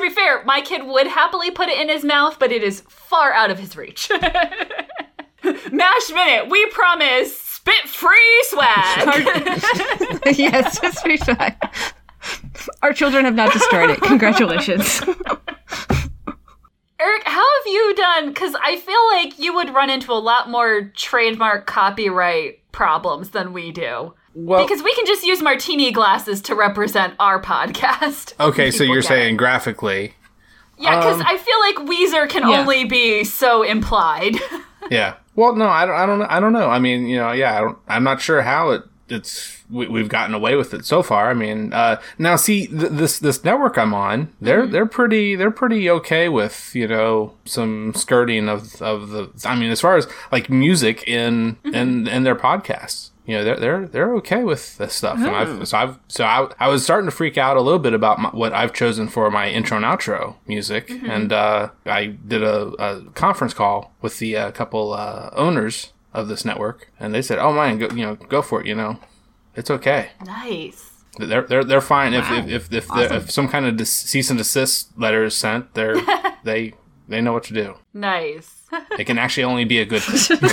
be 0.00 0.10
fair, 0.10 0.44
my 0.44 0.60
kid 0.60 0.84
would 0.84 1.06
happily 1.06 1.50
put 1.50 1.68
it 1.68 1.78
in 1.80 1.88
his 1.88 2.04
mouth, 2.04 2.38
but 2.38 2.50
it 2.50 2.62
is 2.62 2.80
far 2.88 3.32
out 3.32 3.50
of 3.50 3.58
his 3.58 3.76
reach. 3.76 4.10
Mash 5.70 6.10
Minute, 6.12 6.48
we 6.48 6.66
promise 6.66 7.47
spit 7.68 7.88
free 7.88 8.44
swag. 8.48 9.16
yes, 10.38 10.80
just 10.80 11.04
be 11.04 11.16
shy. 11.16 11.56
Our 12.82 12.92
children 12.92 13.24
have 13.24 13.34
not 13.34 13.52
destroyed 13.52 13.90
it. 13.90 14.00
Congratulations. 14.02 15.00
Eric, 17.00 17.22
how 17.26 17.44
have 17.58 17.66
you 17.66 17.94
done? 17.94 18.28
Because 18.30 18.56
I 18.60 18.76
feel 18.76 19.06
like 19.12 19.38
you 19.38 19.54
would 19.54 19.72
run 19.72 19.88
into 19.88 20.12
a 20.12 20.18
lot 20.18 20.50
more 20.50 20.90
trademark 20.96 21.64
copyright 21.66 22.60
problems 22.72 23.30
than 23.30 23.52
we 23.52 23.70
do. 23.70 24.14
Well, 24.34 24.64
Because 24.66 24.82
we 24.82 24.92
can 24.96 25.06
just 25.06 25.24
use 25.24 25.40
martini 25.40 25.92
glasses 25.92 26.42
to 26.42 26.54
represent 26.56 27.14
our 27.20 27.40
podcast. 27.40 28.34
okay, 28.40 28.70
so 28.72 28.82
you're 28.82 29.02
saying 29.02 29.34
it. 29.34 29.38
graphically. 29.38 30.14
Yeah, 30.76 30.96
because 30.98 31.20
Um, 31.20 31.26
I 31.26 31.36
feel 31.38 31.60
like 31.60 31.88
Weezer 31.88 32.28
can 32.28 32.48
Yeah. 32.48 32.60
only 32.60 32.84
be 32.84 33.22
so 33.24 33.62
implied. 33.62 34.36
Yeah. 34.90 35.14
Well, 35.38 35.54
no, 35.54 35.68
I 35.68 35.86
don't. 35.86 35.94
I 35.94 36.04
don't. 36.04 36.18
Know 36.18 36.26
I 36.28 36.40
don't 36.40 36.52
know. 36.52 36.68
I 36.68 36.80
mean, 36.80 37.06
you 37.06 37.16
know, 37.16 37.30
yeah. 37.30 37.56
I 37.56 37.60
don't, 37.60 37.78
I'm 37.86 38.02
not 38.02 38.20
sure 38.20 38.42
how 38.42 38.70
it. 38.70 38.82
It's 39.08 39.62
we, 39.70 39.86
we've 39.86 40.08
gotten 40.08 40.34
away 40.34 40.56
with 40.56 40.74
it 40.74 40.84
so 40.84 41.00
far. 41.00 41.30
I 41.30 41.34
mean, 41.34 41.72
uh, 41.72 42.00
now 42.18 42.34
see 42.34 42.66
th- 42.66 42.90
this 42.90 43.20
this 43.20 43.44
network 43.44 43.78
I'm 43.78 43.94
on. 43.94 44.32
They're 44.40 44.66
they're 44.66 44.84
pretty 44.84 45.36
they're 45.36 45.52
pretty 45.52 45.88
okay 45.90 46.28
with 46.28 46.74
you 46.74 46.88
know 46.88 47.34
some 47.44 47.94
skirting 47.94 48.48
of 48.48 48.82
of 48.82 49.10
the. 49.10 49.30
I 49.44 49.54
mean, 49.54 49.70
as 49.70 49.80
far 49.80 49.96
as 49.96 50.08
like 50.32 50.50
music 50.50 51.06
in 51.06 51.56
in 51.62 52.08
in 52.08 52.24
their 52.24 52.34
podcasts. 52.34 53.10
You 53.28 53.34
know 53.36 53.44
they're 53.44 53.56
they're 53.60 53.86
they're 53.86 54.14
okay 54.16 54.42
with 54.42 54.78
this 54.78 54.94
stuff, 54.94 55.18
and 55.18 55.36
I've 55.36 55.68
so 55.68 55.76
I've 55.76 55.98
so 56.08 56.24
I, 56.24 56.48
I 56.58 56.68
was 56.68 56.82
starting 56.82 57.10
to 57.10 57.14
freak 57.14 57.36
out 57.36 57.58
a 57.58 57.60
little 57.60 57.78
bit 57.78 57.92
about 57.92 58.18
my, 58.18 58.30
what 58.30 58.54
I've 58.54 58.72
chosen 58.72 59.06
for 59.06 59.30
my 59.30 59.50
intro 59.50 59.76
and 59.76 59.84
outro 59.84 60.36
music, 60.46 60.90
and 60.90 61.30
uh, 61.30 61.68
I 61.84 62.06
did 62.06 62.42
a, 62.42 62.68
a 62.78 63.02
conference 63.14 63.52
call 63.52 63.92
with 64.00 64.18
the 64.18 64.34
uh, 64.36 64.50
couple 64.52 64.94
uh, 64.94 65.28
owners 65.34 65.92
of 66.14 66.28
this 66.28 66.44
network, 66.46 66.90
and 66.98 67.12
they 67.14 67.20
said, 67.20 67.38
"Oh, 67.38 67.52
man, 67.52 67.76
go, 67.78 67.88
you 67.90 68.06
know, 68.06 68.14
go 68.14 68.40
for 68.40 68.62
it. 68.62 68.66
You 68.66 68.74
know, 68.74 68.98
it's 69.54 69.70
okay. 69.70 70.08
nice. 70.24 70.86
They're 71.18 71.42
they're 71.42 71.64
they're 71.64 71.80
fine. 71.82 72.14
If 72.14 72.30
if 72.30 72.46
if 72.48 72.72
if, 72.72 72.88
there- 72.88 73.12
if 73.12 73.30
some 73.30 73.48
kind 73.48 73.66
of 73.66 73.76
dis- 73.76 73.92
cease 73.92 74.30
and 74.30 74.38
desist 74.38 74.96
letter 74.98 75.24
is 75.24 75.36
sent, 75.36 75.74
they're 75.74 75.96
they 76.44 76.72
they 77.08 77.20
know 77.20 77.32
what 77.32 77.44
to 77.44 77.54
do. 77.54 77.74
Nice. 77.94 78.54
It 78.98 79.04
can 79.04 79.18
actually 79.18 79.44
only 79.44 79.64
be 79.64 79.78
a 79.80 79.84
good 79.86 80.02
thing. 80.02 80.38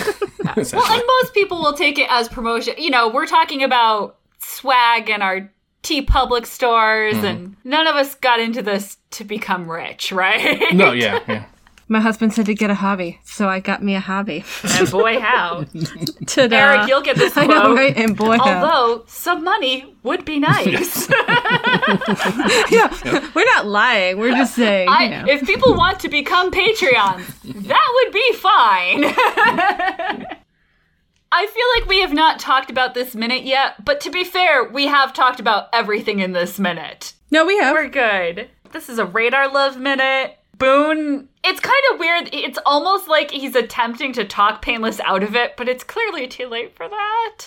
Well, 0.56 0.56
and 0.94 1.04
most 1.08 1.34
people 1.34 1.58
will 1.62 1.74
take 1.74 1.98
it 2.00 2.08
as 2.10 2.30
promotion. 2.30 2.76
You 2.78 2.90
know, 2.92 3.10
we're 3.10 3.26
talking 3.26 3.64
about 3.64 4.18
swag 4.40 5.10
in 5.10 5.22
our 5.24 5.52
TeePublic 5.84 6.46
stores, 6.46 7.16
Mm-hmm. 7.16 7.26
and 7.26 7.56
none 7.64 7.88
of 7.88 7.96
us 7.96 8.16
got 8.16 8.40
into 8.40 8.62
this 8.62 8.98
to 9.12 9.24
become 9.24 9.70
rich, 9.70 10.12
right? 10.12 10.74
no, 10.74 10.92
yeah, 10.94 11.20
yeah. 11.28 11.46
My 11.88 12.00
husband 12.00 12.34
said 12.34 12.48
to 12.48 12.56
get 12.56 12.72
a 12.72 12.76
hobby, 12.76 13.20
so 13.24 13.48
I 13.48 13.60
got 13.60 13.84
me 13.84 13.94
a 13.94 14.00
hobby. 14.00 14.44
and 14.64 14.90
boy, 14.90 15.20
how. 15.20 15.66
Ta-da. 16.26 16.56
Uh, 16.56 16.60
Eric, 16.60 16.88
you'll 16.88 17.04
get 17.04 17.16
this 17.16 17.38
I 17.38 17.46
know, 17.46 17.76
right? 17.76 17.96
And 17.96 18.18
boy, 18.18 18.40
how. 18.40 18.66
Although 18.66 19.04
some 19.06 19.44
money 19.44 19.96
would 20.02 20.26
be 20.26 20.40
nice. 20.40 21.08
yeah, 22.72 23.30
we're 23.36 23.46
not 23.54 23.68
lying. 23.68 24.18
We're 24.18 24.32
just 24.32 24.56
saying, 24.56 24.90
I, 24.90 25.04
you 25.04 25.10
know. 25.12 25.26
if 25.28 25.46
people 25.46 25.76
want 25.76 26.00
to 26.00 26.10
become 26.10 26.50
Patreons, 26.50 27.26
that 27.68 27.92
would 28.04 28.12
be 28.12 28.34
fine. 28.34 29.04
I 31.32 31.48
feel 31.48 31.66
like 31.80 31.90
we 31.90 32.02
have 32.02 32.14
not 32.14 32.40
talked 32.40 32.72
about 32.72 32.96
this 32.96 33.14
minute 33.14 33.44
yet, 33.44 33.86
but 33.86 34.00
to 34.02 34.10
be 34.10 34.24
fair, 34.24 34.64
we 34.64 34.88
have 34.88 35.14
talked 35.14 35.40
about 35.40 35.68
everything 35.72 36.20
in 36.20 36.32
this 36.32 36.58
minute. 36.58 37.14
no, 37.30 37.46
we 37.46 37.60
have. 37.60 37.74
We're 37.76 37.90
good. 37.90 38.50
This 38.72 38.90
is 38.90 38.98
a 38.98 39.06
radar 39.06 39.52
love 39.52 39.78
minute. 39.78 40.38
Boone, 40.58 41.28
it's 41.44 41.60
kind 41.60 41.84
of 41.94 42.00
weird. 42.00 42.30
It's 42.34 42.60
almost 42.66 43.08
like 43.08 43.32
he's 43.32 43.56
attempting 43.56 44.14
to 44.14 44.26
talk 44.26 44.62
Painless 44.62 45.00
out 45.02 45.24
of 45.24 45.36
it, 45.36 45.56
but 45.58 45.68
it's 45.68 45.84
clearly 45.84 46.28
too 46.28 46.48
late 46.48 46.76
for 46.76 46.88
that, 46.88 47.38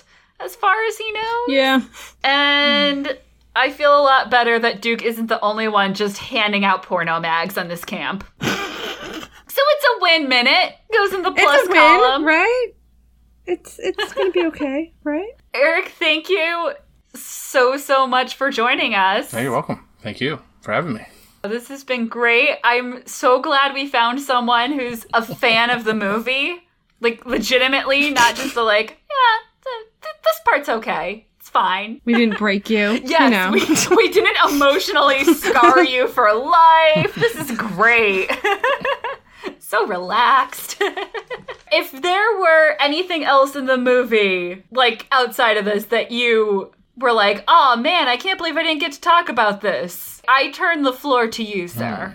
as 0.40 0.54
far 0.56 0.74
as 0.86 0.96
he 0.98 1.10
knows. 1.12 1.48
yeah. 1.48 1.80
And 2.24 3.18
I 3.56 3.70
feel 3.70 3.96
a 3.98 4.02
lot 4.02 4.30
better 4.30 4.58
that 4.58 4.82
Duke 4.82 5.02
isn't 5.02 5.26
the 5.26 5.40
only 5.40 5.68
one 5.68 5.94
just 5.94 6.18
handing 6.18 6.64
out 6.64 6.82
porno 6.82 7.18
mags 7.20 7.56
on 7.58 7.68
this 7.68 7.84
camp. 7.84 8.24
so 8.40 8.48
it's 8.50 9.84
a 9.84 10.00
win 10.00 10.28
minute. 10.28 10.74
Goes 10.92 11.12
in 11.12 11.22
the 11.22 11.32
plus 11.32 11.60
it's 11.62 11.70
a 11.70 11.72
column. 11.72 12.24
right? 12.24 12.66
It's 13.46 13.78
it's 13.78 14.12
gonna 14.14 14.30
be 14.30 14.44
okay, 14.46 14.92
right? 15.04 15.30
Eric, 15.54 15.88
thank 15.98 16.28
you 16.28 16.72
so 17.14 17.76
so 17.78 18.06
much 18.06 18.34
for 18.36 18.50
joining 18.50 18.94
us. 18.94 19.30
Hey, 19.30 19.44
you're 19.44 19.52
welcome. 19.52 19.88
Thank 20.02 20.20
you 20.20 20.40
for 20.60 20.72
having 20.72 20.92
me. 20.94 21.06
This 21.48 21.68
has 21.68 21.84
been 21.84 22.08
great. 22.08 22.58
I'm 22.64 23.06
so 23.06 23.40
glad 23.40 23.74
we 23.74 23.86
found 23.88 24.20
someone 24.20 24.72
who's 24.72 25.06
a 25.12 25.22
fan 25.22 25.70
of 25.70 25.84
the 25.84 25.94
movie. 25.94 26.62
Like 27.00 27.24
legitimately, 27.26 28.10
not 28.10 28.34
just 28.34 28.54
the 28.54 28.62
like, 28.62 28.90
yeah, 29.08 29.64
th- 29.64 29.86
th- 30.02 30.14
this 30.24 30.40
part's 30.44 30.68
okay. 30.68 31.26
It's 31.38 31.48
fine. 31.48 32.00
We 32.04 32.14
didn't 32.14 32.38
break 32.38 32.68
you. 32.68 33.00
Yes, 33.04 33.20
you 33.20 33.30
know. 33.30 33.50
we, 33.52 33.96
we 33.96 34.12
didn't 34.12 34.36
emotionally 34.52 35.24
scar 35.34 35.82
you 35.84 36.08
for 36.08 36.32
life. 36.34 37.14
This 37.14 37.36
is 37.36 37.56
great. 37.56 38.30
so 39.60 39.86
relaxed. 39.86 40.76
if 41.72 41.92
there 42.02 42.38
were 42.40 42.76
anything 42.80 43.24
else 43.24 43.54
in 43.54 43.66
the 43.66 43.78
movie, 43.78 44.64
like 44.72 45.06
outside 45.12 45.56
of 45.56 45.64
this, 45.64 45.86
that 45.86 46.10
you 46.10 46.72
were 46.98 47.12
like, 47.12 47.44
oh 47.48 47.76
man, 47.76 48.08
I 48.08 48.16
can't 48.16 48.38
believe 48.38 48.56
I 48.56 48.62
didn't 48.62 48.80
get 48.80 48.92
to 48.92 49.00
talk 49.00 49.28
about 49.28 49.60
this, 49.60 50.22
I 50.28 50.50
turn 50.50 50.82
the 50.82 50.92
floor 50.92 51.28
to 51.28 51.42
you, 51.42 51.68
sir. 51.68 52.14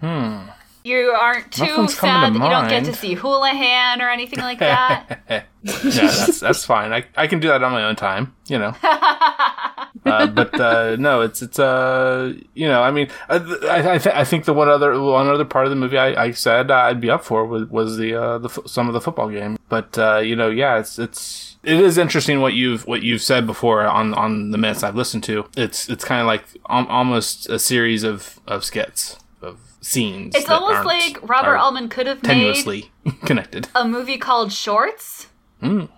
Hmm. 0.00 0.50
You 0.86 1.16
aren't 1.18 1.50
too 1.50 1.64
Nothing's 1.64 1.96
sad 1.96 2.34
that 2.34 2.42
you 2.42 2.50
don't 2.50 2.68
get 2.68 2.84
to 2.84 2.94
see 2.94 3.14
Houlihan 3.14 4.02
or 4.02 4.10
anything 4.10 4.40
like 4.40 4.58
that. 4.58 5.22
yeah, 5.30 5.42
that's 5.62 6.40
that's 6.40 6.66
fine. 6.66 6.92
I, 6.92 7.06
I 7.16 7.26
can 7.26 7.40
do 7.40 7.48
that 7.48 7.62
on 7.62 7.72
my 7.72 7.84
own 7.84 7.96
time, 7.96 8.34
you 8.48 8.58
know. 8.58 8.76
uh, 8.82 10.26
but 10.26 10.60
uh, 10.60 10.96
no, 10.96 11.22
it's 11.22 11.40
it's 11.40 11.58
uh 11.58 12.34
you 12.52 12.68
know 12.68 12.82
I 12.82 12.90
mean 12.90 13.08
I 13.30 13.36
I, 13.94 13.96
th- 13.96 14.14
I 14.14 14.24
think 14.24 14.44
the 14.44 14.52
one 14.52 14.68
other 14.68 15.00
one 15.00 15.26
other 15.26 15.46
part 15.46 15.64
of 15.64 15.70
the 15.70 15.76
movie 15.76 15.96
I, 15.96 16.24
I 16.24 16.30
said 16.32 16.70
I'd 16.70 17.00
be 17.00 17.08
up 17.08 17.24
for 17.24 17.46
was, 17.46 17.64
was 17.70 17.96
the 17.96 18.14
uh 18.14 18.36
the 18.36 18.50
fo- 18.50 18.66
some 18.66 18.86
of 18.86 18.92
the 18.92 19.00
football 19.00 19.30
game. 19.30 19.56
But 19.70 19.96
uh, 19.96 20.18
you 20.18 20.36
know 20.36 20.50
yeah 20.50 20.78
it's 20.78 20.98
it's 20.98 21.53
it 21.66 21.80
is 21.80 21.98
interesting 21.98 22.40
what 22.40 22.54
you've 22.54 22.86
what 22.86 23.02
you've 23.02 23.22
said 23.22 23.46
before 23.46 23.82
on 23.86 24.14
on 24.14 24.50
the 24.50 24.58
minutes 24.58 24.82
I've 24.82 24.96
listened 24.96 25.24
to. 25.24 25.46
It's 25.56 25.88
it's 25.88 26.04
kind 26.04 26.20
of 26.20 26.26
like 26.26 26.44
al- 26.68 26.86
almost 26.88 27.48
a 27.48 27.58
series 27.58 28.02
of 28.04 28.40
of 28.46 28.64
skits 28.64 29.18
of 29.42 29.58
scenes. 29.80 30.34
It's 30.34 30.46
that 30.46 30.54
almost 30.54 30.74
aren't- 30.76 30.86
like 30.86 31.18
Robert 31.28 31.50
are 31.50 31.56
Altman 31.56 31.88
could 31.88 32.06
have 32.06 32.22
made 32.22 32.30
tenuously 32.54 32.88
connected. 33.26 33.68
a 33.74 33.86
movie 33.86 34.18
called 34.18 34.52
Shorts 34.52 35.28
Mm. 35.62 35.88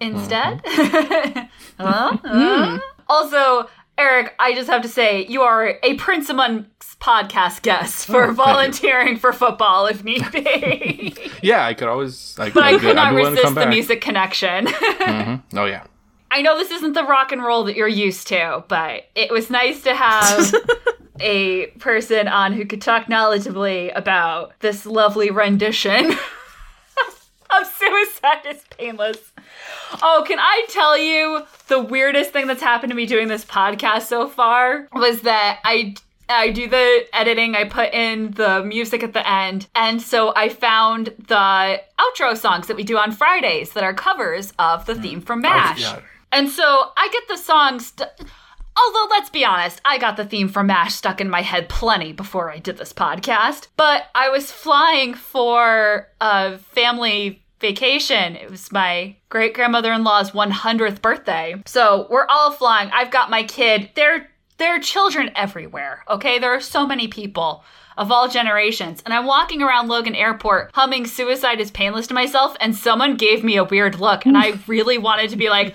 instead. 0.00 0.62
Huh? 1.80 2.16
Huh? 2.24 2.78
Also, 3.08 3.68
Eric, 3.98 4.34
I 4.38 4.54
just 4.54 4.70
have 4.70 4.82
to 4.82 4.88
say, 4.88 5.26
you 5.26 5.42
are 5.42 5.74
a 5.82 5.94
Prince 5.94 6.30
Amongst 6.30 7.00
podcast 7.00 7.62
guest 7.62 8.06
for 8.06 8.24
Oh, 8.26 8.32
volunteering 8.32 9.16
for 9.18 9.32
football 9.32 9.86
if 9.86 10.04
need 10.04 10.24
be. 10.32 11.16
Yeah, 11.42 11.64
I 11.66 11.74
could 11.74 11.88
always. 11.88 12.36
I, 12.38 12.50
but 12.50 12.62
I 12.64 12.70
I'd 12.70 12.80
could 12.80 12.96
not 12.96 13.08
I'd 13.08 13.10
be 13.10 13.16
willing 13.16 13.34
to 13.36 13.40
resist 13.42 13.54
the 13.56 13.66
music 13.66 14.00
connection. 14.00 14.66
Mhm. 14.98 15.42
Oh 15.54 15.64
yeah. 15.64 15.84
I 16.30 16.42
know 16.42 16.56
this 16.58 16.70
isn't 16.70 16.92
the 16.92 17.04
rock 17.04 17.32
and 17.32 17.42
roll 17.42 17.64
that 17.64 17.74
you're 17.76 17.88
used 17.88 18.26
to, 18.28 18.62
but 18.68 19.04
it 19.14 19.30
was 19.32 19.48
nice 19.50 19.82
to 19.82 19.94
have 19.94 20.52
a 21.20 21.66
person 21.78 22.28
on 22.28 22.52
who 22.52 22.66
could 22.66 22.82
talk 22.82 23.06
knowledgeably 23.06 23.90
about 23.96 24.52
this 24.60 24.84
lovely 24.86 25.30
rendition 25.30 26.10
of 26.12 27.66
Suicide 27.66 28.46
is 28.46 28.62
Painless. 28.76 29.32
Oh, 30.02 30.24
can 30.26 30.38
I 30.38 30.66
tell 30.68 30.98
you 30.98 31.42
the 31.68 31.80
weirdest 31.80 32.30
thing 32.32 32.46
that's 32.46 32.62
happened 32.62 32.90
to 32.90 32.96
me 32.96 33.06
doing 33.06 33.28
this 33.28 33.44
podcast 33.44 34.02
so 34.02 34.28
far 34.28 34.88
was 34.92 35.22
that 35.22 35.60
I 35.64 35.94
I 36.28 36.50
do 36.50 36.68
the 36.68 37.06
editing, 37.14 37.54
I 37.54 37.64
put 37.64 37.94
in 37.94 38.32
the 38.32 38.62
music 38.62 39.02
at 39.02 39.14
the 39.14 39.26
end, 39.26 39.66
and 39.74 40.00
so 40.02 40.34
I 40.36 40.50
found 40.50 41.06
the 41.26 41.80
outro 41.98 42.36
songs 42.36 42.66
that 42.66 42.76
we 42.76 42.84
do 42.84 42.98
on 42.98 43.12
Fridays 43.12 43.72
that 43.72 43.82
are 43.82 43.94
covers 43.94 44.52
of 44.58 44.84
the 44.84 44.94
theme 44.94 45.22
from 45.22 45.38
oh, 45.38 45.48
MASH. 45.48 45.80
yeah. 45.80 46.00
And 46.30 46.50
so 46.50 46.90
I 46.96 47.08
get 47.10 47.28
the 47.28 47.38
songs. 47.38 47.86
St- 47.86 48.10
Although, 48.76 49.06
let's 49.10 49.30
be 49.30 49.44
honest, 49.44 49.80
I 49.84 49.98
got 49.98 50.16
the 50.16 50.24
theme 50.24 50.48
from 50.48 50.68
MASH 50.68 50.94
stuck 50.94 51.20
in 51.20 51.28
my 51.28 51.42
head 51.42 51.68
plenty 51.68 52.12
before 52.12 52.50
I 52.50 52.58
did 52.58 52.76
this 52.76 52.92
podcast. 52.92 53.68
But 53.76 54.04
I 54.14 54.28
was 54.28 54.52
flying 54.52 55.14
for 55.14 56.08
a 56.20 56.58
family 56.58 57.42
vacation. 57.60 58.36
It 58.36 58.50
was 58.50 58.70
my 58.72 59.16
great 59.28 59.54
grandmother 59.54 59.92
in 59.92 60.04
law's 60.04 60.30
100th 60.32 61.02
birthday. 61.02 61.60
So 61.66 62.06
we're 62.10 62.26
all 62.26 62.52
flying. 62.52 62.90
I've 62.92 63.10
got 63.10 63.30
my 63.30 63.42
kid. 63.42 63.90
There, 63.94 64.28
there 64.58 64.76
are 64.76 64.80
children 64.80 65.30
everywhere, 65.34 66.04
okay? 66.08 66.38
There 66.38 66.54
are 66.54 66.60
so 66.60 66.86
many 66.86 67.08
people 67.08 67.64
of 67.96 68.12
all 68.12 68.28
generations. 68.28 69.02
And 69.04 69.12
I'm 69.12 69.26
walking 69.26 69.60
around 69.60 69.88
Logan 69.88 70.14
Airport 70.14 70.70
humming 70.74 71.06
Suicide 71.06 71.60
is 71.60 71.70
Painless 71.72 72.06
to 72.06 72.14
myself, 72.14 72.56
and 72.60 72.74
someone 72.74 73.16
gave 73.16 73.42
me 73.42 73.56
a 73.56 73.64
weird 73.64 73.98
look. 73.98 74.24
And 74.24 74.38
I 74.38 74.58
really 74.66 74.98
wanted 74.98 75.30
to 75.30 75.36
be 75.36 75.50
like, 75.50 75.74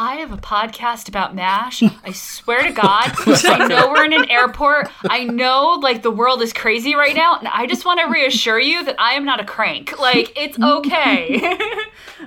I 0.00 0.16
have 0.16 0.30
a 0.32 0.36
podcast 0.36 1.08
about 1.08 1.34
MASH. 1.34 1.82
I 2.04 2.12
swear 2.12 2.62
to 2.62 2.70
God. 2.70 3.12
I 3.26 3.66
know 3.66 3.90
we're 3.90 4.04
in 4.04 4.12
an 4.12 4.30
airport. 4.30 4.88
I 5.10 5.24
know 5.24 5.78
like 5.82 6.02
the 6.02 6.10
world 6.12 6.40
is 6.40 6.52
crazy 6.52 6.94
right 6.94 7.16
now. 7.16 7.36
And 7.36 7.48
I 7.48 7.66
just 7.66 7.84
want 7.84 7.98
to 8.00 8.06
reassure 8.06 8.60
you 8.60 8.84
that 8.84 8.94
I 9.00 9.14
am 9.14 9.24
not 9.24 9.40
a 9.40 9.44
crank. 9.44 9.98
Like, 9.98 10.32
it's 10.36 10.56
okay. 10.62 11.40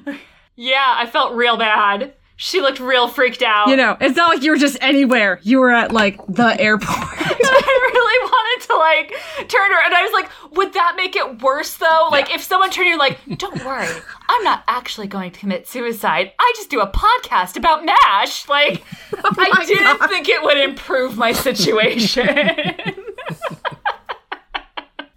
yeah, 0.57 0.95
I 0.97 1.05
felt 1.05 1.33
real 1.33 1.55
bad. 1.55 2.13
She 2.35 2.59
looked 2.59 2.81
real 2.81 3.07
freaked 3.07 3.43
out. 3.43 3.69
You 3.69 3.77
know, 3.77 3.95
it's 4.01 4.17
not 4.17 4.29
like 4.29 4.43
you 4.43 4.51
were 4.51 4.57
just 4.57 4.77
anywhere. 4.81 5.39
You 5.43 5.59
were 5.59 5.71
at 5.71 5.93
like 5.93 6.19
the 6.27 6.59
airport. 6.59 7.20
I 7.63 7.91
really 7.93 8.31
wanted 8.31 8.67
to 8.67 8.77
like 8.77 9.49
turn 9.49 9.71
her, 9.71 9.81
and 9.85 9.93
I 9.93 10.01
was 10.03 10.11
like, 10.13 10.29
would 10.55 10.73
that 10.73 10.93
make 10.95 11.15
it 11.15 11.41
worse 11.41 11.75
though? 11.77 12.09
Like, 12.11 12.33
if 12.33 12.43
someone 12.43 12.69
turned 12.69 12.89
you 12.89 12.97
like, 12.97 13.19
don't 13.37 13.63
worry, 13.63 13.87
I'm 14.27 14.43
not 14.43 14.63
actually 14.67 15.07
going 15.07 15.31
to 15.31 15.39
commit 15.39 15.67
suicide. 15.67 16.31
I 16.39 16.53
just 16.55 16.69
do 16.69 16.79
a 16.81 16.87
podcast 16.87 17.57
about 17.57 17.85
MASH. 17.85 18.47
Like, 18.49 18.83
oh 19.23 19.33
I 19.37 19.65
didn't 19.65 20.07
think 20.09 20.29
it 20.29 20.41
would 20.43 20.57
improve 20.57 21.17
my 21.17 21.31
situation. 21.31 22.27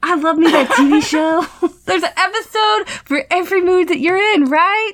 I 0.07 0.17
love 0.17 0.37
me 0.37 0.51
that 0.51 0.69
TV 0.69 1.03
show. 1.03 1.47
There's 1.87 2.03
an 2.03 2.11
episode 2.17 2.89
for 3.05 3.25
every 3.31 3.63
mood 3.63 3.89
that 3.89 3.99
you're 4.01 4.19
in, 4.35 4.45
right? 4.45 4.93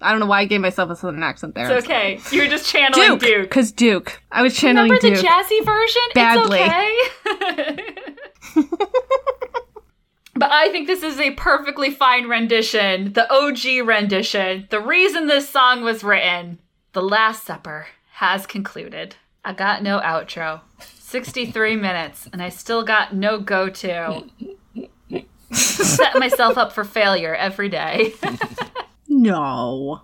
I 0.00 0.10
don't 0.10 0.20
know 0.20 0.26
why 0.26 0.40
I 0.40 0.44
gave 0.46 0.60
myself 0.60 0.90
a 0.90 0.96
southern 0.96 1.22
accent 1.22 1.54
there. 1.54 1.70
it's 1.70 1.84
okay. 1.86 2.20
You 2.30 2.42
were 2.42 2.48
just 2.48 2.66
channeling 2.66 3.18
Duke, 3.18 3.20
Duke. 3.20 3.42
because 3.42 3.72
Duke. 3.72 4.20
I 4.30 4.42
was 4.42 4.56
channeling 4.56 4.90
Remember 4.90 5.16
the 5.16 5.22
jazzy 5.22 5.64
version? 5.64 6.02
Badly. 6.14 6.60
It's 6.60 7.92
okay. 8.54 8.68
but 10.34 10.50
I 10.50 10.70
think 10.70 10.86
this 10.88 11.02
is 11.02 11.20
a 11.20 11.30
perfectly 11.32 11.90
fine 11.90 12.28
rendition, 12.28 13.12
the 13.12 13.32
OG 13.32 13.86
rendition. 13.86 14.66
The 14.70 14.80
reason 14.80 15.26
this 15.28 15.48
song 15.48 15.82
was 15.82 16.02
written, 16.02 16.58
The 16.92 17.02
Last 17.02 17.44
Supper, 17.44 17.86
has 18.14 18.46
concluded. 18.46 19.16
I 19.44 19.52
got 19.52 19.82
no 19.82 20.00
outro. 20.00 20.60
63 20.80 21.76
minutes, 21.76 22.28
and 22.32 22.42
I 22.42 22.48
still 22.48 22.82
got 22.82 23.14
no 23.14 23.38
go 23.38 23.68
to. 23.68 24.24
Set 25.52 26.18
myself 26.18 26.56
up 26.56 26.72
for 26.72 26.84
failure 26.84 27.34
every 27.34 27.68
day. 27.68 28.14
no, 29.20 30.02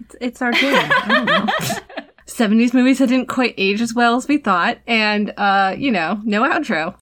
it's, 0.00 0.16
it's 0.20 0.42
our 0.42 0.52
game. 0.52 0.74
I 0.74 1.04
don't 1.08 1.26
know. 1.26 1.46
70s 2.26 2.72
movies 2.72 2.98
that 2.98 3.08
didn't 3.08 3.26
quite 3.28 3.54
age 3.56 3.80
as 3.80 3.94
well 3.94 4.14
as 4.14 4.28
we 4.28 4.36
thought, 4.38 4.78
and 4.86 5.32
uh, 5.36 5.74
you 5.76 5.90
know, 5.90 6.20
no 6.24 6.42
outro. 6.42 6.94